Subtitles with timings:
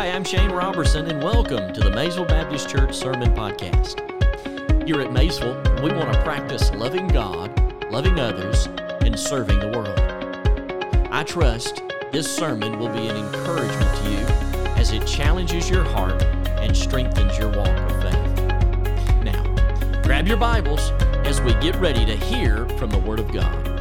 [0.00, 3.98] Hi, I'm Shane Robertson, and welcome to the Maysville Baptist Church Sermon Podcast.
[4.86, 7.52] Here at Maysville, we want to practice loving God,
[7.92, 8.64] loving others,
[9.02, 10.00] and serving the world.
[11.12, 11.82] I trust
[12.12, 14.26] this sermon will be an encouragement to you
[14.78, 16.22] as it challenges your heart
[16.62, 19.22] and strengthens your walk of faith.
[19.22, 20.92] Now, grab your Bibles
[21.26, 23.79] as we get ready to hear from the Word of God.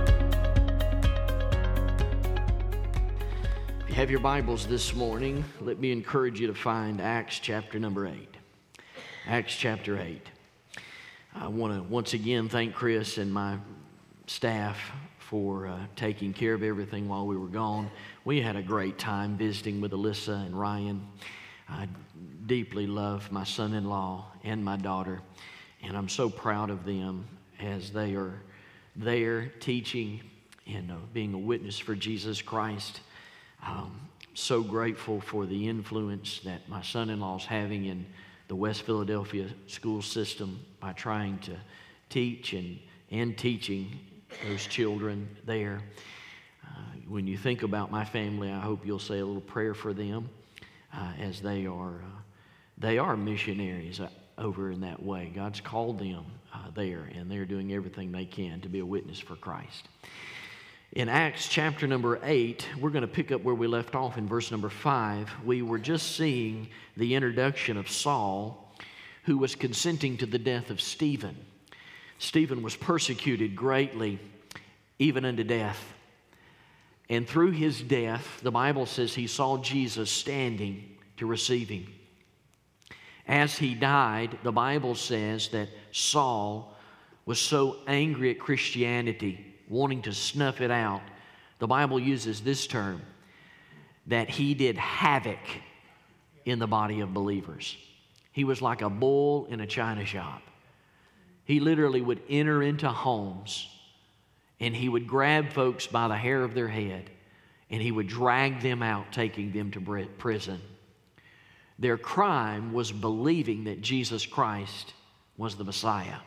[4.00, 8.34] Have your Bibles this morning, let me encourage you to find Acts chapter number 8.
[9.28, 10.22] Acts chapter 8.
[11.36, 13.58] I want to once again thank Chris and my
[14.26, 14.80] staff
[15.18, 17.92] for uh, taking care of everything while we were gone.
[18.24, 21.06] We had a great time visiting with Alyssa and Ryan.
[21.68, 21.90] I
[22.46, 25.20] deeply love my son in law and my daughter,
[25.84, 27.28] and I'm so proud of them
[27.60, 28.42] as they are
[28.96, 30.22] there teaching
[30.66, 33.02] and uh, being a witness for Jesus Christ.
[33.66, 34.00] Um,
[34.34, 38.06] so grateful for the influence that my son in law is having in
[38.48, 41.56] the West Philadelphia school system by trying to
[42.10, 42.80] teach and,
[43.12, 44.00] and teaching
[44.48, 45.82] those children there.
[46.66, 49.94] Uh, when you think about my family, I hope you'll say a little prayer for
[49.94, 50.30] them
[50.94, 52.20] uh, as they are, uh,
[52.78, 55.32] they are missionaries uh, over in that way.
[55.36, 59.20] God's called them uh, there, and they're doing everything they can to be a witness
[59.20, 59.90] for Christ.
[60.94, 64.28] In Acts chapter number 8, we're going to pick up where we left off in
[64.28, 65.30] verse number 5.
[65.46, 68.74] We were just seeing the introduction of Saul,
[69.26, 71.38] who was consenting to the death of Stephen.
[72.18, 74.18] Stephen was persecuted greatly,
[74.98, 75.94] even unto death.
[77.08, 81.86] And through his death, the Bible says he saw Jesus standing to receive him.
[83.28, 86.76] As he died, the Bible says that Saul
[87.28, 91.02] was so angry at Christianity wanting to snuff it out,
[91.60, 93.02] the Bible uses this term
[94.08, 95.40] that he did havoc
[96.46, 97.78] in the body of believers.
[98.32, 100.42] He was like a bull in a china shop.
[101.46, 103.68] He literally would enter into homes
[104.60, 107.10] and he would grab folks by the hair of their head
[107.70, 110.60] and he would drag them out, taking them to prison.
[111.78, 114.94] Their crime was believing that Jesus Christ
[115.38, 116.18] was the Messiah.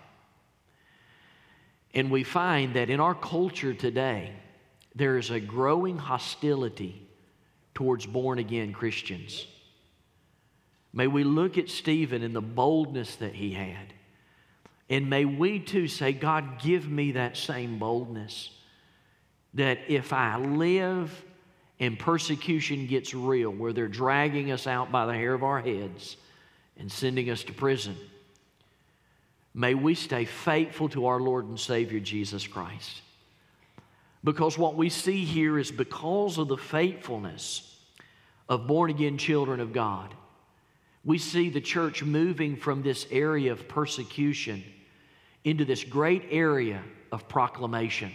[1.95, 4.33] And we find that in our culture today,
[4.95, 7.07] there is a growing hostility
[7.75, 9.47] towards born again Christians.
[10.93, 13.95] May we look at Stephen and the boldness that he had.
[14.91, 18.51] And may we too say, God, give me that same boldness.
[19.55, 21.25] That if I live
[21.81, 26.17] and persecution gets real, where they're dragging us out by the hair of our heads
[26.79, 27.97] and sending us to prison,
[29.55, 33.03] May we stay faithful to our Lord and Savior Jesus Christ.
[34.25, 37.77] Because what we see here is because of the faithfulness
[38.49, 40.15] of born again children of God,
[41.05, 44.63] we see the church moving from this area of persecution
[45.45, 48.13] into this great area of proclamation.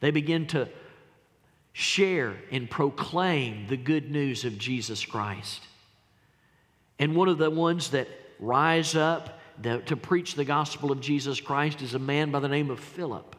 [0.00, 0.68] They begin to
[1.72, 5.62] share and proclaim the good news of Jesus Christ.
[6.98, 11.40] And one of the ones that rise up the, to preach the gospel of Jesus
[11.40, 13.36] Christ is a man by the name of Philip.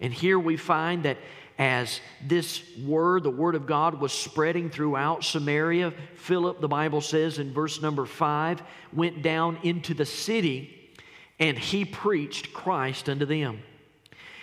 [0.00, 1.18] And here we find that
[1.58, 7.38] as this word, the word of God, was spreading throughout Samaria, Philip, the Bible says
[7.38, 10.92] in verse number five, went down into the city
[11.38, 13.62] and he preached Christ unto them.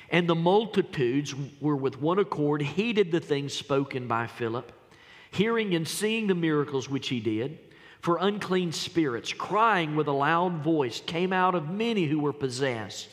[0.09, 4.71] And the multitudes were with one accord, heeded the things spoken by Philip,
[5.31, 7.59] hearing and seeing the miracles which he did.
[8.01, 13.09] For unclean spirits, crying with a loud voice, came out of many who were possessed,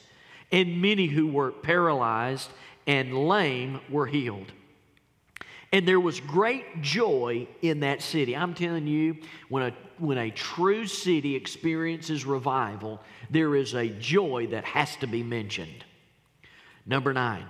[0.50, 2.48] and many who were paralyzed
[2.86, 4.50] and lame were healed.
[5.72, 8.34] And there was great joy in that city.
[8.34, 9.18] I'm telling you,
[9.50, 15.06] when a, when a true city experiences revival, there is a joy that has to
[15.06, 15.84] be mentioned.
[16.86, 17.44] Number nine.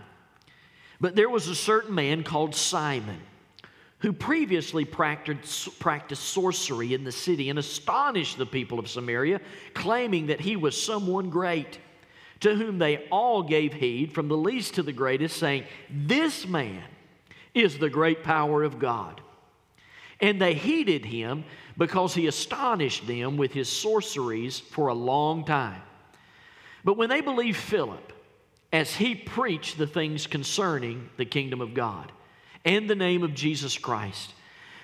[1.01, 3.21] But there was a certain man called Simon
[4.01, 9.41] who previously practiced, practiced sorcery in the city and astonished the people of Samaria,
[9.75, 11.79] claiming that he was someone great,
[12.41, 16.85] to whom they all gave heed, from the least to the greatest, saying, This man
[17.55, 19.21] is the great power of God.
[20.21, 21.45] And they heeded him
[21.77, 25.83] because he astonished them with his sorceries for a long time.
[26.85, 28.13] But when they believed Philip,
[28.73, 32.13] as he preached the things concerning the kingdom of God,
[32.65, 34.35] and the name of Jesus Christ.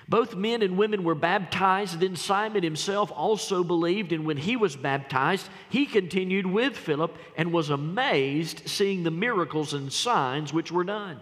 [0.09, 2.01] Both men and women were baptized.
[2.01, 7.53] Then Simon himself also believed, and when he was baptized, he continued with Philip and
[7.53, 11.21] was amazed seeing the miracles and signs which were done.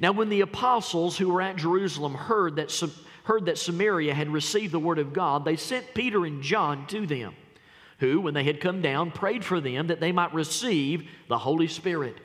[0.00, 2.72] Now, when the apostles who were at Jerusalem heard that,
[3.24, 7.06] heard that Samaria had received the word of God, they sent Peter and John to
[7.06, 7.34] them,
[7.98, 11.68] who, when they had come down, prayed for them that they might receive the Holy
[11.68, 12.16] Spirit.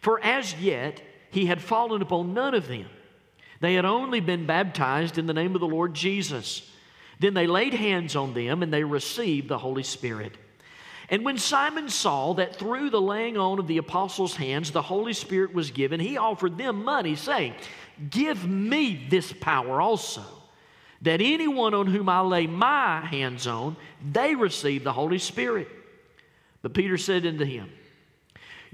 [0.00, 1.02] For as yet
[1.34, 2.86] he had fallen upon none of them.
[3.60, 6.70] They had only been baptized in the name of the Lord Jesus.
[7.18, 10.36] Then they laid hands on them and they received the Holy Spirit.
[11.10, 15.12] And when Simon saw that through the laying on of the apostles' hands the Holy
[15.12, 17.54] Spirit was given, he offered them money, saying,
[18.10, 20.22] Give me this power also,
[21.02, 23.76] that anyone on whom I lay my hands on,
[24.08, 25.68] they receive the Holy Spirit.
[26.62, 27.70] But Peter said unto him,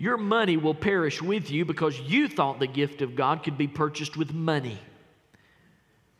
[0.00, 3.69] Your money will perish with you because you thought the gift of God could be
[3.69, 4.79] purchased with money.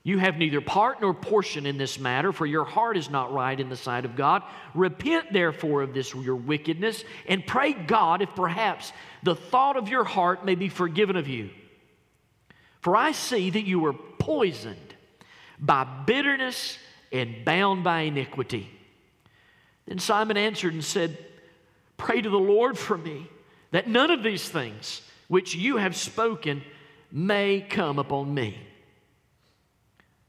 [0.03, 3.59] You have neither part nor portion in this matter, for your heart is not right
[3.59, 4.43] in the sight of God.
[4.75, 8.93] Repent therefore of this your wickedness, and pray God if perhaps
[9.23, 11.49] the thought of your heart may be forgiven of you.
[12.83, 14.95] For I see that you were poisoned
[15.59, 16.77] by bitterness
[17.11, 18.71] and bound by iniquity.
[19.87, 21.17] Then Simon answered and said,
[21.97, 23.27] Pray to the Lord for me,
[23.71, 26.63] that none of these things which you have spoken
[27.13, 28.59] may come upon me.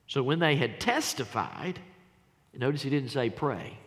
[0.08, 1.80] So when they had testified,
[2.54, 3.78] notice he didn't say pray.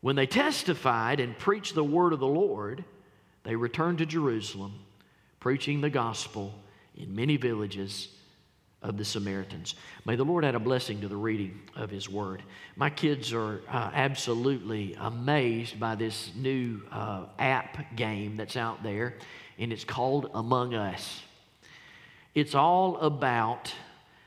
[0.00, 2.84] When they testified and preached the word of the Lord,
[3.42, 4.74] they returned to Jerusalem,
[5.40, 6.54] preaching the gospel
[6.96, 8.08] in many villages
[8.82, 9.74] of the Samaritans.
[10.04, 12.42] May the Lord add a blessing to the reading of His Word.
[12.76, 19.14] My kids are uh, absolutely amazed by this new uh, app game that's out there,
[19.58, 21.22] and it's called Among Us.
[22.34, 23.74] It's all about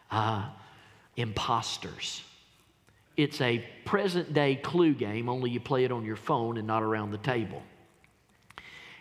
[0.10, 0.50] uh,
[1.16, 2.22] imposters.
[3.16, 6.84] It's a present day clue game, only you play it on your phone and not
[6.84, 7.62] around the table.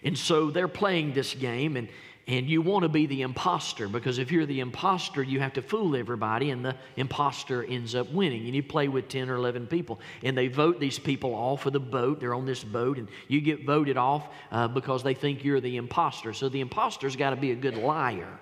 [0.04, 1.88] And so they're playing this game, and,
[2.30, 5.62] and you want to be the imposter because if you're the imposter, you have to
[5.62, 8.46] fool everybody, and the imposter ends up winning.
[8.46, 11.72] And you play with 10 or 11 people, and they vote these people off of
[11.72, 12.20] the boat.
[12.20, 15.76] They're on this boat, and you get voted off uh, because they think you're the
[15.76, 16.32] imposter.
[16.32, 18.38] So the imposter's got to be a good liar.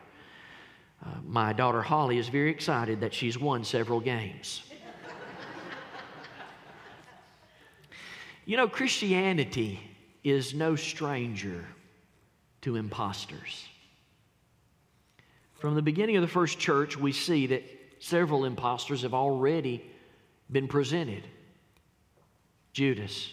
[1.03, 4.65] Uh, my daughter Holly is very excited that she's won several games.
[8.45, 9.81] you know, Christianity
[10.23, 11.65] is no stranger
[12.61, 13.67] to imposters.
[15.59, 17.65] From the beginning of the first church, we see that
[17.99, 19.85] several imposters have already
[20.51, 21.25] been presented
[22.73, 23.33] Judas,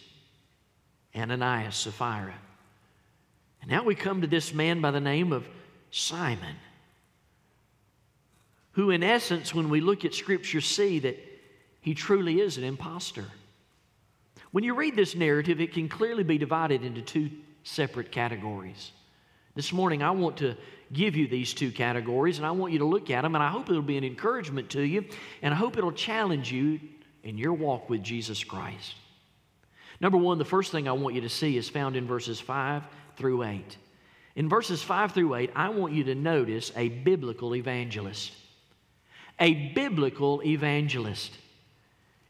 [1.16, 2.34] Ananias, Sapphira.
[3.62, 5.48] And now we come to this man by the name of
[5.92, 6.56] Simon
[8.76, 11.18] who, in essence, when we look at Scripture, see that
[11.80, 13.24] he truly is an impostor.
[14.52, 17.30] When you read this narrative, it can clearly be divided into two
[17.64, 18.92] separate categories.
[19.56, 20.58] This morning, I want to
[20.96, 23.50] give you these two categories, and I want you to look at them, and I
[23.50, 25.06] hope it'll be an encouragement to you,
[25.42, 26.80] and I hope it'll challenge you
[27.24, 28.96] in your walk with Jesus Christ.
[30.00, 32.84] Number one, the first thing I want you to see is found in verses 5
[33.18, 33.78] through 8.
[34.36, 38.34] In verses 5 through 8, I want you to notice a biblical evangelist
[39.40, 41.32] a biblical evangelist.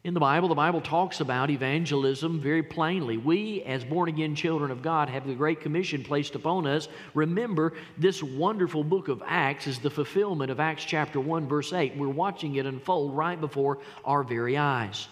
[0.05, 3.17] In the Bible, the Bible talks about evangelism very plainly.
[3.17, 6.87] We, as born again children of God, have the Great Commission placed upon us.
[7.15, 11.97] Remember, this wonderful book of Acts is the fulfillment of Acts chapter 1, verse 8.
[11.97, 15.07] We're watching it unfold right before our very eyes.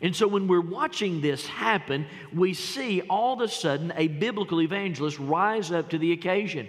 [0.00, 4.60] And so, when we're watching this happen, we see all of a sudden a biblical
[4.60, 6.66] evangelist rise up to the occasion.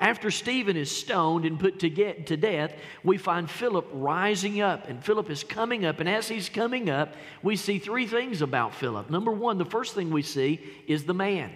[0.00, 2.72] After Stephen is stoned and put to, get, to death,
[3.04, 6.00] we find Philip rising up, and Philip is coming up.
[6.00, 9.10] And as he's coming up, we see three things about Philip.
[9.10, 11.52] Number one, the first thing we see is the man.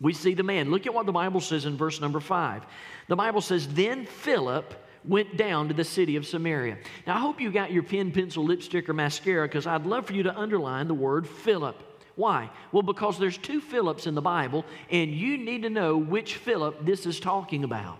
[0.00, 0.72] We see the man.
[0.72, 2.66] Look at what the Bible says in verse number five.
[3.06, 6.78] The Bible says, Then Philip went down to the city of Samaria.
[7.06, 10.14] Now, I hope you got your pen, pencil, lipstick, or mascara because I'd love for
[10.14, 11.80] you to underline the word Philip.
[12.16, 12.50] Why?
[12.72, 16.84] Well, because there's two Philips in the Bible, and you need to know which Philip
[16.84, 17.98] this is talking about.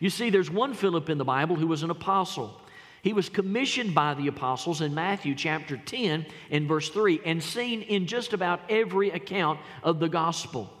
[0.00, 2.60] You see, there's one Philip in the Bible who was an apostle.
[3.02, 7.82] He was commissioned by the apostles in Matthew chapter 10 and verse 3 and seen
[7.82, 10.72] in just about every account of the gospel.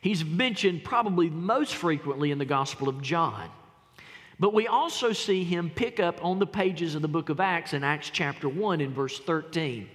[0.00, 3.48] He's mentioned probably most frequently in the Gospel of John.
[4.38, 7.72] But we also see him pick up on the pages of the book of Acts
[7.72, 9.88] in Acts chapter 1 in verse 13.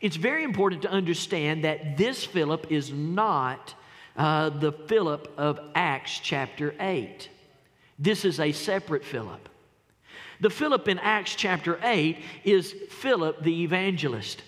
[0.00, 3.74] It's very important to understand that this Philip is not
[4.16, 7.28] uh, the Philip of Acts chapter 8.
[7.98, 9.48] This is a separate Philip.
[10.40, 14.42] The Philip in Acts chapter 8 is Philip the evangelist.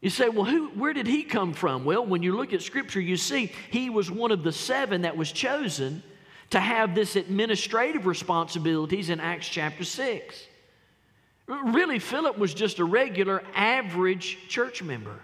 [0.00, 1.84] You say, well, who, where did he come from?
[1.84, 5.16] Well, when you look at Scripture, you see he was one of the seven that
[5.16, 6.04] was chosen
[6.50, 10.47] to have this administrative responsibilities in Acts chapter 6.
[11.48, 15.18] Really, Philip was just a regular, average church member.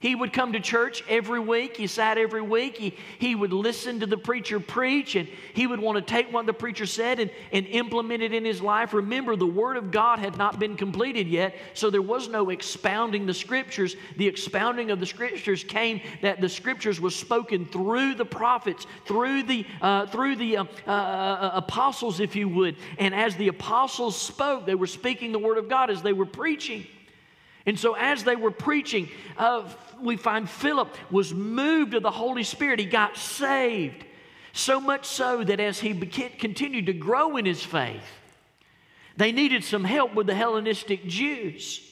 [0.00, 1.76] He would come to church every week.
[1.76, 2.78] He sat every week.
[2.78, 6.46] He, he would listen to the preacher preach, and he would want to take what
[6.46, 8.94] the preacher said and, and implement it in his life.
[8.94, 13.26] Remember, the Word of God had not been completed yet, so there was no expounding
[13.26, 13.94] the Scriptures.
[14.16, 19.42] The expounding of the Scriptures came that the Scriptures was spoken through the prophets, through
[19.42, 22.76] the, uh, through the uh, uh, uh apostles, if you would.
[22.96, 26.24] And as the apostles spoke, they were speaking the Word of God as they were
[26.24, 26.86] preaching.
[27.70, 29.08] And so, as they were preaching,
[29.38, 29.62] uh,
[30.02, 32.80] we find Philip was moved of the Holy Spirit.
[32.80, 34.04] He got saved.
[34.52, 38.02] So much so that as he continued to grow in his faith,
[39.16, 41.89] they needed some help with the Hellenistic Jews.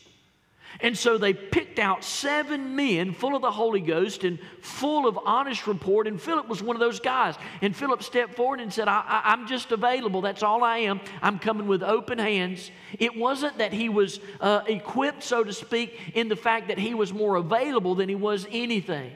[0.80, 5.18] And so they picked out seven men full of the Holy Ghost and full of
[5.24, 6.06] honest report.
[6.06, 7.34] And Philip was one of those guys.
[7.62, 10.20] And Philip stepped forward and said, I, am just available.
[10.20, 11.00] That's all I am.
[11.20, 12.70] I'm coming with open hands.
[13.00, 16.94] It wasn't that he was uh, equipped, so to speak, in the fact that he
[16.94, 19.10] was more available than he was anything.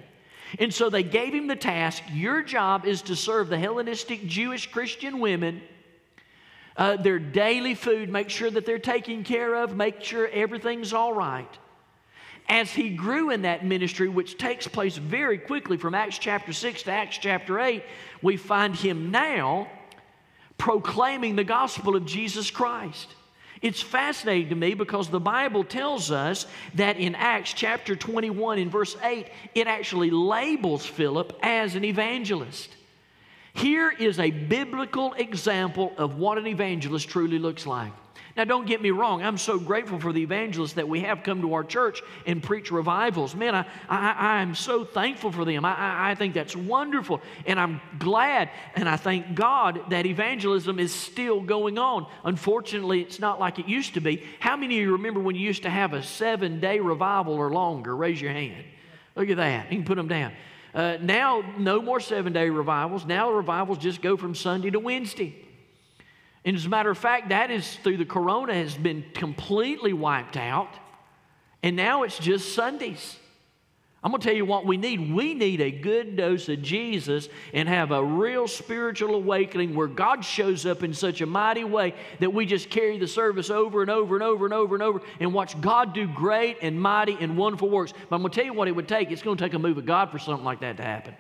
[0.59, 4.71] And so they gave him the task your job is to serve the Hellenistic Jewish
[4.71, 5.62] Christian women
[6.76, 11.12] uh, their daily food, make sure that they're taken care of, make sure everything's all
[11.12, 11.58] right.
[12.48, 16.82] As he grew in that ministry, which takes place very quickly from Acts chapter 6
[16.84, 17.84] to Acts chapter 8,
[18.20, 19.68] we find him now
[20.58, 23.08] proclaiming the gospel of Jesus Christ.
[23.62, 28.70] It's fascinating to me because the Bible tells us that in Acts chapter 21, in
[28.70, 32.68] verse 8, it actually labels Philip as an evangelist.
[33.54, 37.92] Here is a biblical example of what an evangelist truly looks like.
[38.35, 41.42] Now, don't get me wrong, I'm so grateful for the evangelists that we have come
[41.42, 43.35] to our church and preach revivals.
[43.35, 45.66] Man, I, I, I'm so thankful for them.
[45.66, 47.21] I, I, I think that's wonderful.
[47.44, 52.06] And I'm glad and I thank God that evangelism is still going on.
[52.25, 54.25] Unfortunately, it's not like it used to be.
[54.40, 57.52] How many of you remember when you used to have a seven day revival or
[57.52, 57.94] longer?
[57.94, 58.64] Raise your hand.
[59.14, 59.71] Look at that.
[59.71, 60.32] You can put them down.
[60.74, 63.04] Uh, now, no more seven day revivals.
[63.04, 65.34] Now, revivals just go from Sunday to Wednesday.
[66.44, 70.36] And as a matter of fact, that is through the corona has been completely wiped
[70.36, 70.70] out.
[71.62, 73.16] And now it's just Sundays.
[74.04, 75.12] I'm going to tell you what we need.
[75.12, 80.25] We need a good dose of Jesus and have a real spiritual awakening where God
[80.25, 83.90] shows up in such a mighty way that we just carry the service over and
[83.90, 87.37] over and over and over and over and watch God do great and mighty and
[87.37, 87.92] wonderful works.
[87.92, 89.12] But I'm going to tell you what it would take.
[89.12, 91.14] It's going to take a move of God for something like that to happen.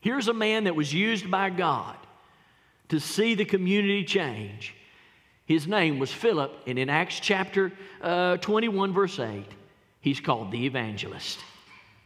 [0.00, 1.96] Here's a man that was used by God
[2.88, 4.74] to see the community change.
[5.46, 9.46] His name was Philip, and in Acts chapter uh, 21, verse 8,
[10.02, 11.38] He's called the evangelist.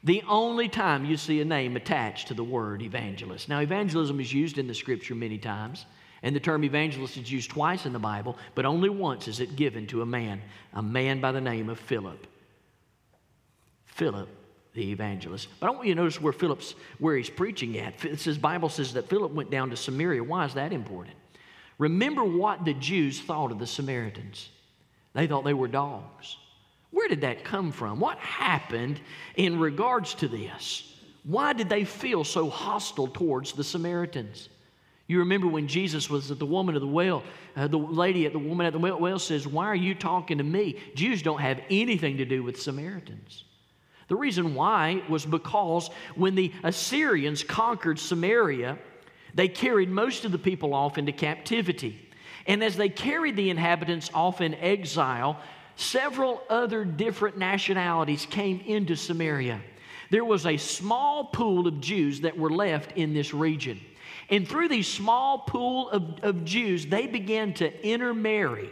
[0.05, 3.49] The only time you see a name attached to the word evangelist.
[3.49, 5.87] Now, evangelism is used in the scripture many times,
[6.23, 9.57] and the term evangelist is used twice in the Bible, but only once is it
[9.57, 10.43] given to a man,
[10.75, 12.27] a man by the name of Philip.
[13.87, 14.29] Philip,
[14.75, 15.49] the evangelist.
[15.59, 18.05] But I want you to notice where Philip's where he's preaching at.
[18.05, 20.23] It says Bible says that Philip went down to Samaria.
[20.23, 21.17] Why is that important?
[21.79, 24.51] Remember what the Jews thought of the Samaritans.
[25.15, 26.37] They thought they were dogs.
[26.91, 28.01] Where did that come from?
[28.01, 29.01] What happened
[29.37, 30.95] in regards to this?
[31.25, 34.49] Why did they feel so hostile towards the Samaritans?
[35.09, 37.23] You remember when Jesus was at the woman of the well,
[37.57, 40.45] uh, the lady at the woman at the well says, Why are you talking to
[40.45, 40.79] me?
[40.95, 43.45] Jews don't have anything to do with Samaritans.
[44.09, 48.79] The reason why was because when the Assyrians conquered Samaria,
[49.35, 52.09] they carried most of the people off into captivity.
[52.47, 55.41] And as they carried the inhabitants off in exile,
[55.77, 59.61] several other different nationalities came into Samaria.
[60.11, 63.81] There was a small pool of Jews that were left in this region.
[64.29, 68.71] And through these small pool of, of Jews, they began to intermarry.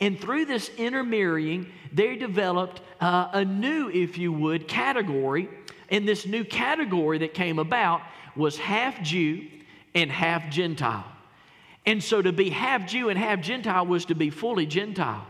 [0.00, 5.48] And through this intermarrying, they developed uh, a new, if you would, category.
[5.90, 8.02] And this new category that came about
[8.36, 9.46] was half Jew
[9.94, 11.04] and half Gentile.
[11.86, 15.26] And so to be half Jew and half Gentile was to be fully Gentile.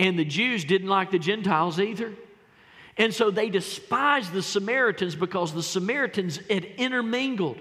[0.00, 2.14] And the Jews didn't like the Gentiles either.
[2.96, 7.58] And so they despised the Samaritans because the Samaritans had intermingled.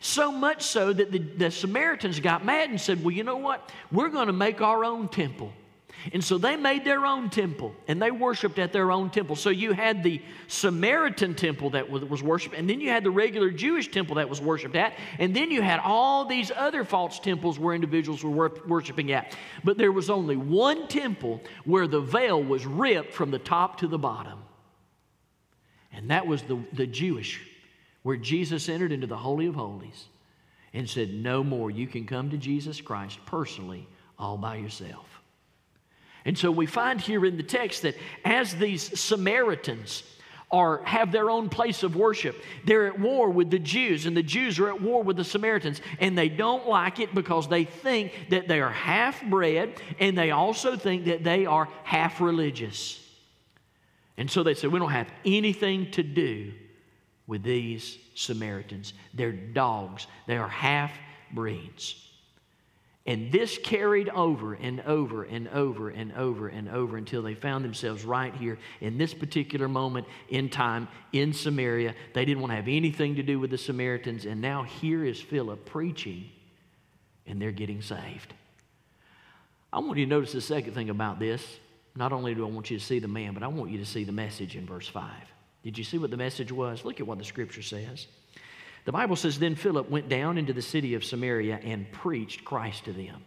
[0.00, 3.72] So much so that the, the Samaritans got mad and said, Well, you know what?
[3.90, 5.50] We're going to make our own temple.
[6.12, 9.36] And so they made their own temple and they worshiped at their own temple.
[9.36, 13.50] So you had the Samaritan temple that was worshiped, and then you had the regular
[13.50, 17.58] Jewish temple that was worshiped at, and then you had all these other false temples
[17.58, 19.36] where individuals were worshiping at.
[19.64, 23.86] But there was only one temple where the veil was ripped from the top to
[23.86, 24.38] the bottom,
[25.92, 27.40] and that was the, the Jewish
[28.02, 30.06] where Jesus entered into the Holy of Holies
[30.72, 31.72] and said, No more.
[31.72, 35.15] You can come to Jesus Christ personally all by yourself.
[36.26, 40.02] And so we find here in the text that as these Samaritans
[40.50, 44.24] are, have their own place of worship, they're at war with the Jews, and the
[44.24, 48.12] Jews are at war with the Samaritans, and they don't like it because they think
[48.30, 53.00] that they are half bred, and they also think that they are half religious.
[54.16, 56.52] And so they say, We don't have anything to do
[57.28, 58.94] with these Samaritans.
[59.14, 60.90] They're dogs, they are half
[61.32, 62.05] breeds.
[63.06, 67.64] And this carried over and over and over and over and over until they found
[67.64, 71.94] themselves right here in this particular moment in time in Samaria.
[72.14, 74.24] They didn't want to have anything to do with the Samaritans.
[74.24, 76.28] And now here is Philip preaching,
[77.26, 78.34] and they're getting saved.
[79.72, 81.44] I want you to notice the second thing about this.
[81.94, 83.86] Not only do I want you to see the man, but I want you to
[83.86, 85.10] see the message in verse 5.
[85.62, 86.84] Did you see what the message was?
[86.84, 88.06] Look at what the scripture says.
[88.86, 92.86] The Bible says, Then Philip went down into the city of Samaria and preached Christ
[92.86, 93.22] to them.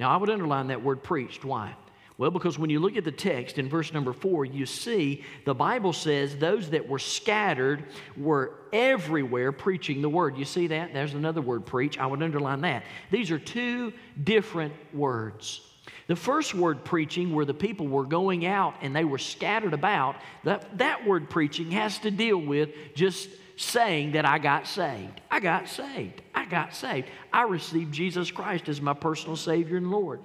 [0.00, 1.44] Now, I would underline that word preached.
[1.44, 1.74] Why?
[2.18, 5.54] Well, because when you look at the text in verse number four, you see the
[5.54, 7.84] Bible says those that were scattered
[8.16, 10.36] were everywhere preaching the word.
[10.36, 10.92] You see that?
[10.92, 11.98] There's another word, preach.
[11.98, 12.84] I would underline that.
[13.10, 13.92] These are two
[14.22, 15.60] different words.
[16.06, 20.16] The first word preaching, where the people were going out and they were scattered about,
[20.44, 25.20] that, that word preaching has to deal with just saying that I got saved.
[25.30, 26.22] I got saved.
[26.34, 27.08] I got saved.
[27.32, 30.20] I received Jesus Christ as my personal Savior and Lord.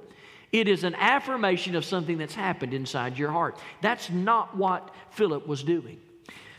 [0.52, 3.60] It is an affirmation of something that's happened inside your heart.
[3.82, 6.00] That's not what Philip was doing.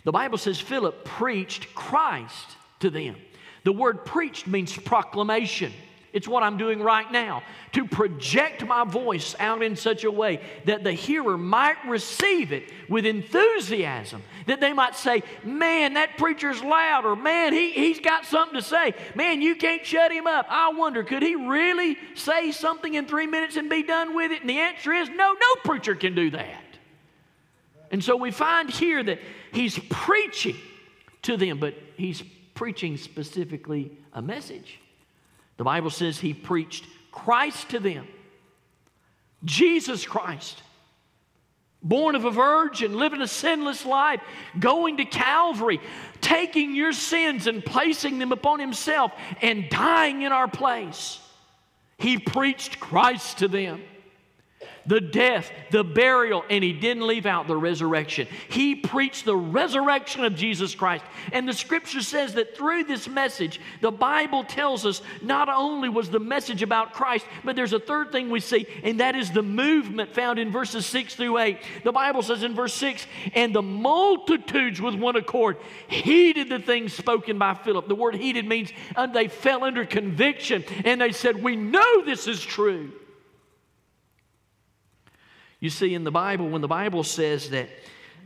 [0.05, 3.17] The Bible says Philip preached Christ to them.
[3.65, 5.73] The word preached means proclamation.
[6.13, 10.41] It's what I'm doing right now to project my voice out in such a way
[10.65, 14.23] that the hearer might receive it with enthusiasm.
[14.47, 18.63] That they might say, Man, that preacher's loud, or Man, he, he's got something to
[18.63, 18.95] say.
[19.15, 20.47] Man, you can't shut him up.
[20.49, 24.41] I wonder, could he really say something in three minutes and be done with it?
[24.41, 26.65] And the answer is no, no preacher can do that.
[27.91, 29.19] And so we find here that
[29.53, 30.57] he's preaching
[31.23, 32.23] to them, but he's
[32.55, 34.81] preaching specifically a message.
[35.59, 38.07] The Bible says he preached Christ to them.
[39.45, 40.63] Jesus Christ,
[41.83, 44.21] born of a virgin, living a sinless life,
[44.59, 45.81] going to Calvary,
[46.21, 51.21] taking your sins and placing them upon himself and dying in our place.
[51.99, 53.83] He preached Christ to them
[54.89, 58.27] the death, the burial, and he didn't leave out the resurrection.
[58.49, 61.05] He preached the resurrection of Jesus Christ.
[61.31, 66.09] And the scripture says that through this message, the Bible tells us not only was
[66.09, 69.43] the message about Christ, but there's a third thing we see, and that is the
[69.43, 71.59] movement found in verses 6 through 8.
[71.85, 76.95] The Bible says in verse 6, and the multitudes with one accord heeded the things
[76.95, 77.89] spoken by Philip.
[77.89, 78.73] The word heeded means
[79.13, 82.93] they fell under conviction and they said, We know this is true.
[85.61, 87.69] You see, in the Bible, when the Bible says that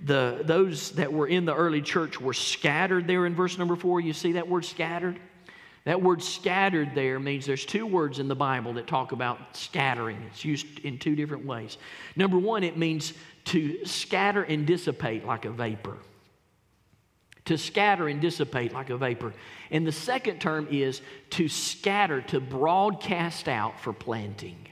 [0.05, 4.01] the, those that were in the early church were scattered there in verse number four,
[4.01, 5.19] you see that word scattered?
[5.85, 10.23] That word scattered there means there's two words in the Bible that talk about scattering.
[10.31, 11.77] It's used in two different ways.
[12.15, 13.15] Number one, it means
[13.47, 15.97] to scatter and dissipate like a vapor.
[17.47, 19.35] To scatter and dissipate like a vapor.
[19.73, 24.69] And the second term is to scatter, to broadcast out for planting.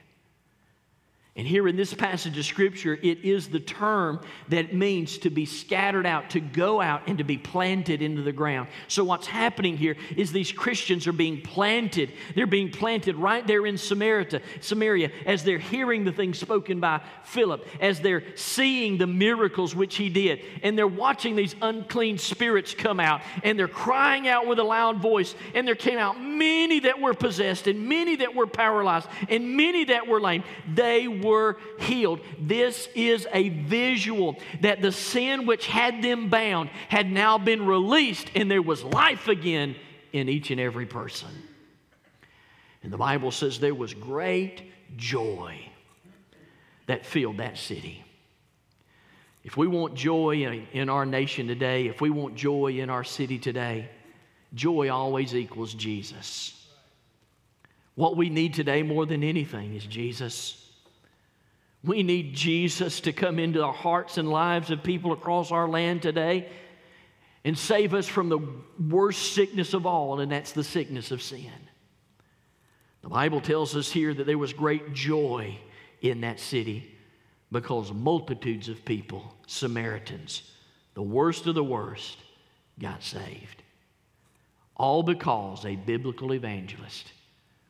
[1.41, 5.47] And here in this passage of Scripture, it is the term that means to be
[5.47, 8.69] scattered out, to go out, and to be planted into the ground.
[8.89, 12.13] So, what's happening here is these Christians are being planted.
[12.35, 17.01] They're being planted right there in Samaria, Samaria as they're hearing the things spoken by
[17.25, 22.75] Philip, as they're seeing the miracles which he did, and they're watching these unclean spirits
[22.75, 25.35] come out, and they're crying out with a loud voice.
[25.55, 29.85] And there came out many that were possessed, and many that were paralyzed, and many
[29.85, 30.45] that were lame.
[30.75, 32.21] They were were healed.
[32.39, 38.31] This is a visual that the sin which had them bound had now been released
[38.35, 39.77] and there was life again
[40.13, 41.31] in each and every person.
[42.83, 44.63] And the Bible says there was great
[44.97, 45.61] joy
[46.87, 48.05] that filled that city.
[49.45, 53.39] If we want joy in our nation today, if we want joy in our city
[53.39, 53.89] today,
[54.55, 56.57] joy always equals Jesus.
[57.95, 60.60] What we need today more than anything is Jesus.
[61.83, 66.03] We need Jesus to come into the hearts and lives of people across our land
[66.03, 66.49] today
[67.45, 68.41] and save us from the
[68.89, 71.51] worst sickness of all, and that's the sickness of sin.
[73.03, 75.57] The Bible tells us here that there was great joy
[76.03, 76.95] in that city
[77.51, 80.53] because multitudes of people, Samaritans,
[80.95, 82.19] the worst of the worst,
[82.79, 83.63] got saved.
[84.77, 87.13] All because a biblical evangelist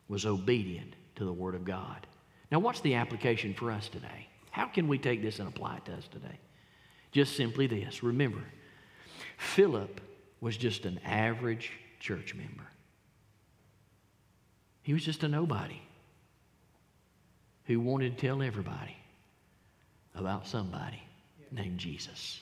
[0.08, 2.06] was obedient to the Word of God.
[2.50, 4.28] Now, what's the application for us today?
[4.50, 6.38] How can we take this and apply it to us today?
[7.12, 8.42] Just simply this remember,
[9.38, 10.00] Philip
[10.40, 12.66] was just an average church member,
[14.82, 15.80] he was just a nobody
[17.66, 18.96] who wanted to tell everybody
[20.16, 21.00] about somebody
[21.52, 22.40] named Jesus.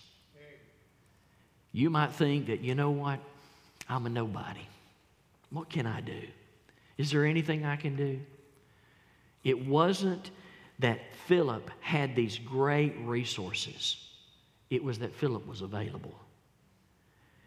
[1.73, 3.19] You might think that, you know what?
[3.89, 4.67] I'm a nobody.
[5.51, 6.21] What can I do?
[6.97, 8.21] Is there anything I can do?
[9.45, 10.31] It wasn't
[10.79, 13.97] that Philip had these great resources,
[14.71, 16.15] it was that Philip was available.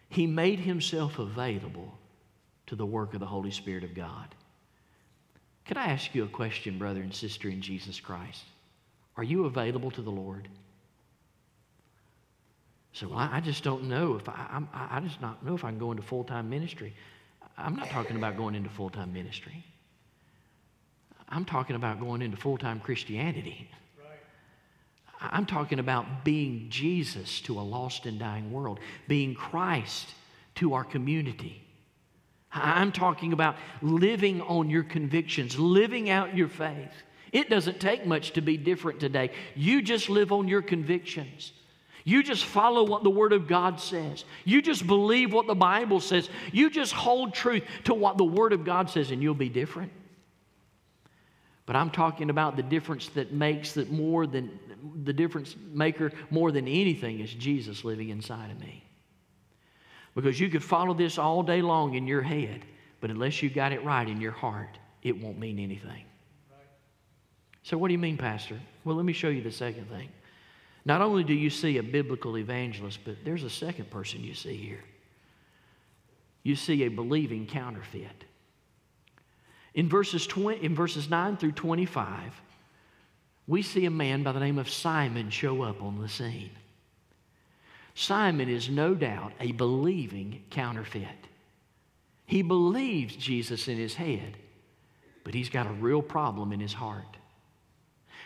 [0.09, 1.97] He made himself available
[2.67, 4.35] to the work of the Holy Spirit of God.
[5.63, 8.43] Can I ask you a question, brother and sister in Jesus Christ?
[9.15, 10.49] Are you available to the Lord?
[12.93, 15.69] So I, I just don't know if I, I'm, I just not know if I
[15.69, 16.93] can go into full time ministry.
[17.57, 19.63] I'm not talking about going into full time ministry.
[21.31, 23.69] I'm talking about going into full time Christianity.
[25.21, 30.07] I'm talking about being Jesus to a lost and dying world, being Christ
[30.55, 31.63] to our community.
[32.51, 36.91] I'm talking about living on your convictions, living out your faith.
[37.31, 39.31] It doesn't take much to be different today.
[39.55, 41.53] You just live on your convictions.
[42.03, 44.25] You just follow what the Word of God says.
[44.43, 46.29] You just believe what the Bible says.
[46.51, 49.91] You just hold truth to what the Word of God says, and you'll be different.
[51.65, 54.59] But I'm talking about the difference that makes that more than
[55.03, 58.83] the difference maker more than anything is Jesus living inside of me.
[60.15, 62.61] Because you could follow this all day long in your head,
[62.99, 66.03] but unless you got it right in your heart, it won't mean anything.
[67.63, 68.59] So, what do you mean, Pastor?
[68.83, 70.09] Well, let me show you the second thing.
[70.83, 74.57] Not only do you see a biblical evangelist, but there's a second person you see
[74.57, 74.83] here.
[76.43, 78.25] You see a believing counterfeit.
[79.73, 82.41] In verses, 20, in verses 9 through 25,
[83.47, 86.51] we see a man by the name of Simon show up on the scene.
[87.95, 91.27] Simon is no doubt a believing counterfeit.
[92.25, 94.37] He believes Jesus in his head,
[95.23, 97.17] but he's got a real problem in his heart.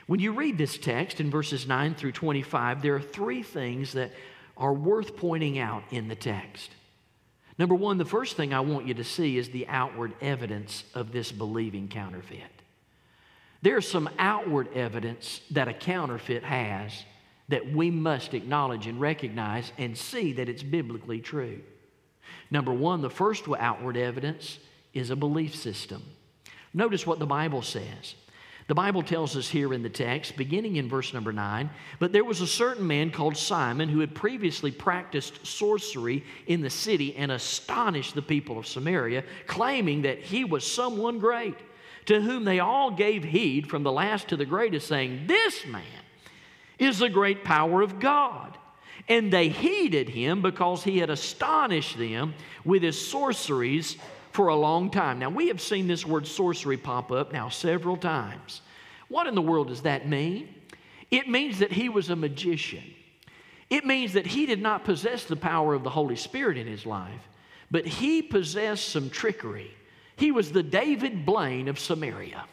[0.07, 4.11] When you read this text in verses 9 through 25, there are three things that
[4.55, 6.71] are worth pointing out in the text.
[7.57, 11.11] Number one, the first thing I want you to see is the outward evidence of
[11.11, 12.41] this believing counterfeit.
[13.61, 16.91] There's some outward evidence that a counterfeit has
[17.47, 21.61] that we must acknowledge and recognize and see that it's biblically true.
[22.51, 24.59] Number one, the first outward evidence
[24.93, 26.03] is a belief system.
[26.73, 28.15] Notice what the Bible says.
[28.67, 32.23] The Bible tells us here in the text, beginning in verse number 9, but there
[32.23, 37.31] was a certain man called Simon who had previously practiced sorcery in the city and
[37.31, 41.57] astonished the people of Samaria, claiming that he was someone great,
[42.05, 45.83] to whom they all gave heed from the last to the greatest, saying, This man
[46.79, 48.57] is the great power of God.
[49.07, 53.97] And they heeded him because he had astonished them with his sorceries
[54.35, 55.17] for a long time.
[55.17, 58.61] Now, we have seen this word sorcery pop up now several times.
[59.07, 60.53] What in the world does that mean?
[61.09, 62.83] It means that he was a magician.
[63.69, 66.85] It means that he did not possess the power of the Holy Spirit in his
[66.85, 67.29] life,
[67.71, 69.71] but he possessed some trickery.
[70.17, 72.43] He was the David Blaine of Samaria.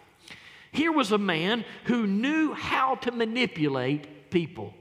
[0.71, 4.73] Here was a man who knew how to manipulate people.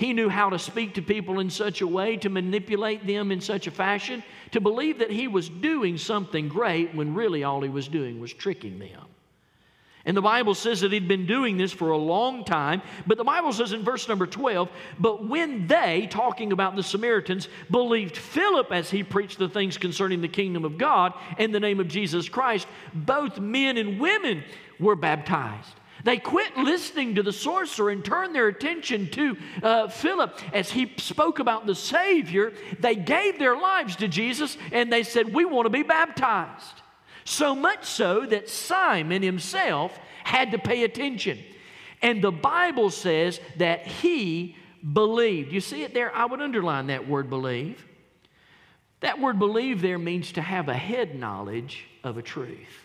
[0.00, 3.42] He knew how to speak to people in such a way, to manipulate them in
[3.42, 7.68] such a fashion, to believe that he was doing something great when really all he
[7.68, 9.04] was doing was tricking them.
[10.06, 13.24] And the Bible says that he'd been doing this for a long time, but the
[13.24, 18.72] Bible says in verse number 12, but when they, talking about the Samaritans, believed Philip
[18.72, 22.26] as he preached the things concerning the kingdom of God in the name of Jesus
[22.26, 24.44] Christ, both men and women
[24.78, 25.74] were baptized.
[26.04, 30.92] They quit listening to the sorcerer and turned their attention to uh, Philip as he
[30.96, 32.52] spoke about the Savior.
[32.78, 36.82] They gave their lives to Jesus and they said, We want to be baptized.
[37.24, 41.38] So much so that Simon himself had to pay attention.
[42.02, 44.56] And the Bible says that he
[44.92, 45.52] believed.
[45.52, 46.14] You see it there?
[46.14, 47.84] I would underline that word believe.
[49.00, 52.84] That word believe there means to have a head knowledge of a truth.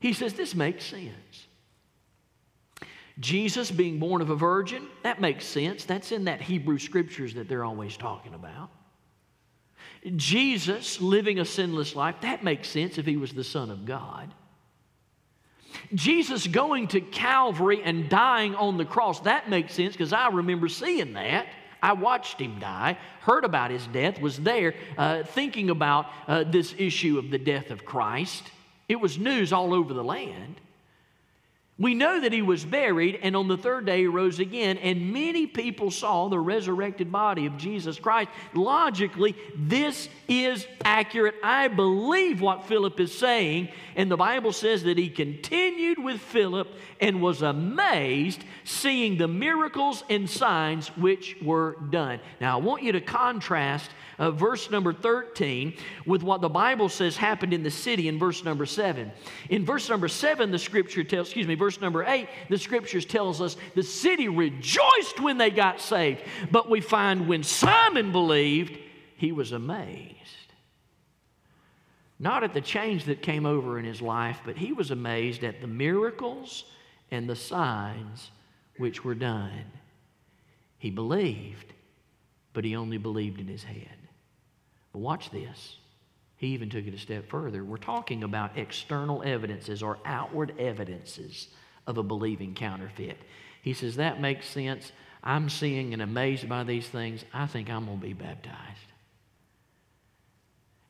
[0.00, 1.12] He says, This makes sense.
[3.20, 5.84] Jesus being born of a virgin, that makes sense.
[5.84, 8.70] That's in that Hebrew scriptures that they're always talking about.
[10.16, 14.32] Jesus living a sinless life, that makes sense if he was the Son of God.
[15.94, 20.68] Jesus going to Calvary and dying on the cross, that makes sense because I remember
[20.68, 21.46] seeing that.
[21.82, 26.74] I watched him die, heard about his death, was there uh, thinking about uh, this
[26.76, 28.42] issue of the death of Christ.
[28.88, 30.60] It was news all over the land.
[31.78, 35.12] We know that he was buried, and on the third day he rose again, and
[35.12, 38.30] many people saw the resurrected body of Jesus Christ.
[38.52, 41.36] Logically, this is accurate.
[41.40, 46.68] I believe what Philip is saying, and the Bible says that he continued with Philip
[47.00, 52.18] and was amazed seeing the miracles and signs which were done.
[52.40, 53.88] Now, I want you to contrast
[54.18, 55.74] uh, verse number 13
[56.06, 59.10] with what the Bible says happened in the city in verse number 7.
[59.48, 63.40] In verse number 7, the scripture tells, excuse me, verse number 8, the scriptures tells
[63.40, 66.22] us the city rejoiced when they got saved.
[66.50, 68.78] But we find when Simon believed,
[69.16, 70.14] he was amazed.
[72.18, 75.60] Not at the change that came over in his life, but he was amazed at
[75.60, 76.64] the miracles
[77.10, 78.30] and the signs
[78.76, 79.64] which were done.
[80.78, 81.72] He believed,
[82.52, 83.97] but he only believed in his head.
[84.92, 85.76] But watch this.
[86.36, 87.64] He even took it a step further.
[87.64, 91.48] We're talking about external evidences or outward evidences
[91.86, 93.18] of a believing counterfeit.
[93.62, 94.92] He says, That makes sense.
[95.22, 97.24] I'm seeing and amazed by these things.
[97.34, 98.78] I think I'm going to be baptized.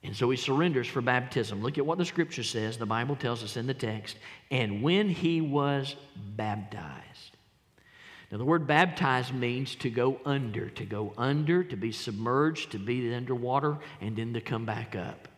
[0.02, 1.62] And so he surrenders for baptism.
[1.62, 2.78] Look at what the scripture says.
[2.78, 4.16] The Bible tells us in the text.
[4.50, 7.28] And when he was baptized,
[8.31, 12.79] now, the word baptized means to go under, to go under, to be submerged, to
[12.79, 15.29] be underwater, and then to come back up.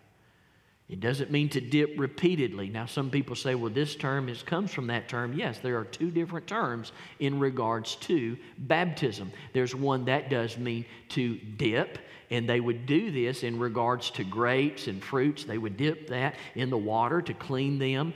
[0.88, 2.68] It doesn't mean to dip repeatedly.
[2.68, 5.34] Now, some people say, well, this term is, comes from that term.
[5.34, 9.30] Yes, there are two different terms in regards to baptism.
[9.52, 14.24] There's one that does mean to dip, and they would do this in regards to
[14.24, 15.44] grapes and fruits.
[15.44, 18.12] They would dip that in the water to clean them.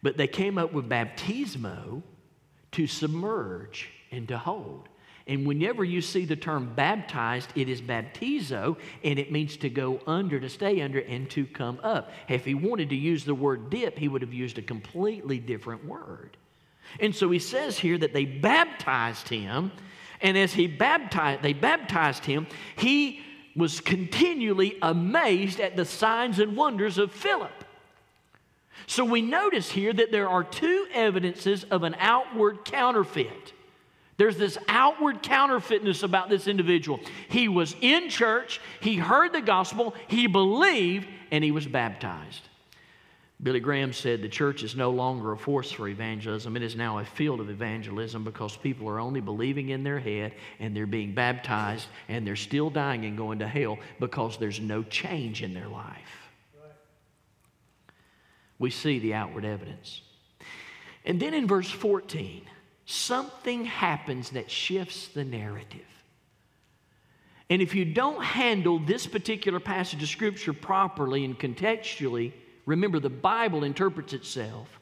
[0.00, 2.00] But they came up with baptismo
[2.72, 4.88] to submerge and to hold.
[5.26, 10.00] And whenever you see the term baptized, it is baptizo, and it means to go
[10.06, 12.10] under, to stay under, and to come up.
[12.28, 15.86] If he wanted to use the word dip, he would have used a completely different
[15.86, 16.36] word.
[17.00, 19.72] And so he says here that they baptized him,
[20.20, 22.46] and as he baptized, they baptized him,
[22.76, 23.20] he
[23.56, 27.64] was continually amazed at the signs and wonders of Philip.
[28.86, 33.54] So we notice here that there are two evidences of an outward counterfeit.
[34.16, 37.00] There's this outward counterfeitness about this individual.
[37.28, 42.42] He was in church, he heard the gospel, he believed, and he was baptized.
[43.42, 46.56] Billy Graham said the church is no longer a force for evangelism.
[46.56, 50.34] It is now a field of evangelism because people are only believing in their head
[50.60, 54.82] and they're being baptized and they're still dying and going to hell because there's no
[54.84, 56.30] change in their life.
[58.58, 60.00] We see the outward evidence.
[61.04, 62.42] And then in verse 14,
[62.86, 65.80] something happens that shifts the narrative.
[67.50, 72.32] And if you don't handle this particular passage of Scripture properly and contextually,
[72.66, 74.80] remember the Bible interprets itself,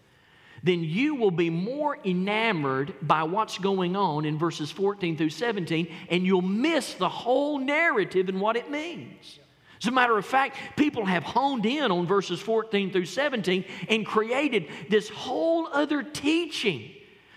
[0.63, 5.93] then you will be more enamored by what's going on in verses 14 through 17,
[6.09, 9.41] and you'll miss the whole narrative and what it means.
[9.81, 14.07] As a matter of fact, people have honed in on verses 14 through 17 and
[14.07, 16.93] created this whole other teaching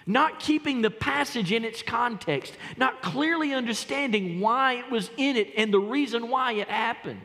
[0.06, 5.54] not keeping the passage in its context, not clearly understanding why it was in it
[5.58, 7.22] and the reason why it happened.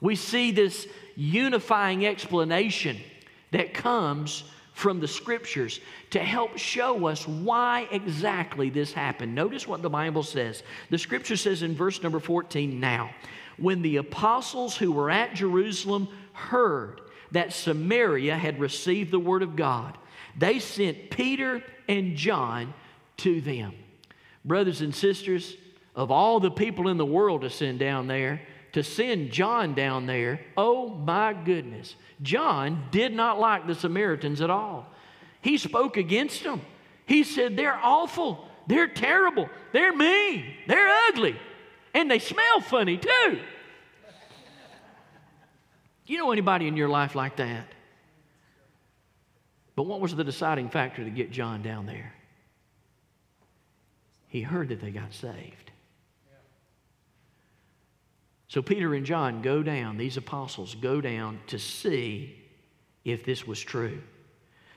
[0.00, 2.96] We see this unifying explanation
[3.52, 5.78] that comes from the scriptures
[6.08, 9.34] to help show us why exactly this happened.
[9.34, 10.62] Notice what the Bible says.
[10.88, 13.10] The scripture says in verse number 14 now,
[13.58, 17.02] when the apostles who were at Jerusalem heard
[17.32, 19.98] that Samaria had received the word of God,
[20.40, 22.72] they sent Peter and John
[23.18, 23.74] to them.
[24.42, 25.56] Brothers and sisters,
[25.94, 28.40] of all the people in the world to send down there,
[28.72, 31.94] to send John down there, oh my goodness.
[32.22, 34.86] John did not like the Samaritans at all.
[35.42, 36.62] He spoke against them.
[37.04, 38.46] He said, They're awful.
[38.66, 39.50] They're terrible.
[39.72, 40.54] They're mean.
[40.66, 41.36] They're ugly.
[41.92, 43.40] And they smell funny too.
[46.06, 47.66] You know anybody in your life like that?
[49.80, 52.12] But what was the deciding factor to get John down there?
[54.28, 55.70] He heard that they got saved.
[58.48, 62.36] So Peter and John go down, these apostles go down to see
[63.06, 64.02] if this was true.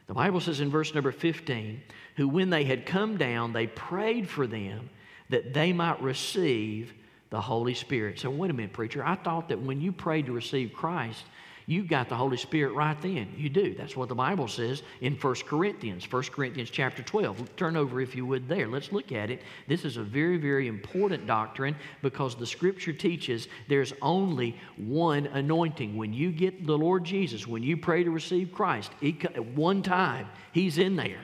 [0.07, 1.81] The Bible says in verse number 15,
[2.15, 4.89] who when they had come down, they prayed for them
[5.27, 6.93] that they might receive
[7.29, 8.19] the Holy Spirit.
[8.19, 9.05] So, wait a minute, preacher.
[9.05, 11.25] I thought that when you prayed to receive Christ,
[11.65, 13.33] You got the Holy Spirit right then.
[13.37, 13.73] You do.
[13.73, 17.55] That's what the Bible says in 1 Corinthians, 1 Corinthians chapter 12.
[17.55, 18.67] Turn over, if you would, there.
[18.67, 19.41] Let's look at it.
[19.67, 25.95] This is a very, very important doctrine because the Scripture teaches there's only one anointing.
[25.95, 30.27] When you get the Lord Jesus, when you pray to receive Christ, at one time,
[30.51, 31.21] He's in there.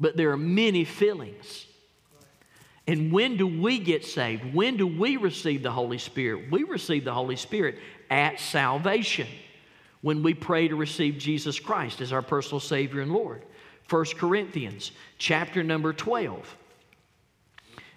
[0.00, 1.66] But there are many fillings.
[2.86, 4.52] And when do we get saved?
[4.52, 6.50] When do we receive the Holy Spirit?
[6.50, 7.78] We receive the Holy Spirit
[8.10, 9.28] at salvation
[10.04, 13.42] when we pray to receive Jesus Christ as our personal Savior and Lord.
[13.88, 16.56] 1 Corinthians chapter number 12.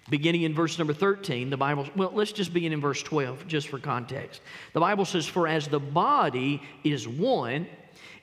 [0.08, 3.68] Beginning in verse number 13, the Bible, well, let's just begin in verse 12 just
[3.68, 4.40] for context.
[4.72, 7.66] The Bible says, For as the body is one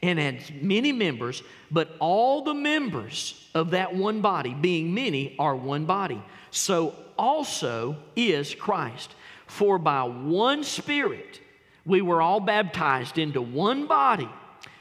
[0.01, 5.55] and has many members, but all the members of that one body, being many, are
[5.55, 9.13] one body, so also is Christ.
[9.45, 11.39] For by one Spirit,
[11.85, 14.29] we were all baptized into one body,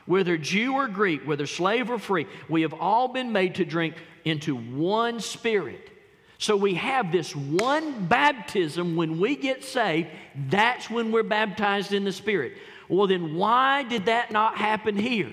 [0.07, 2.27] whether Jew or Greek, whether slave or free.
[2.49, 5.91] We have all been made to drink into one spirit.
[6.39, 10.09] So we have this one baptism when we get saved.
[10.51, 12.55] That's when we're baptized in the Spirit.
[12.89, 15.33] Well, then why did that not happen here?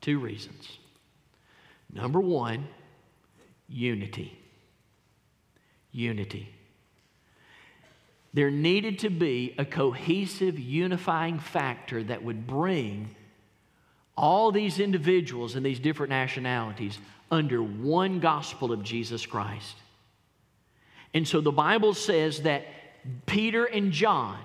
[0.00, 0.78] Two reasons.
[1.92, 2.68] Number one,
[3.68, 4.38] unity.
[5.92, 6.54] Unity
[8.32, 13.14] there needed to be a cohesive, unifying factor that would bring
[14.16, 16.98] all these individuals and these different nationalities
[17.30, 19.76] under one gospel of Jesus Christ.
[21.14, 22.66] And so the Bible says that
[23.26, 24.38] Peter and John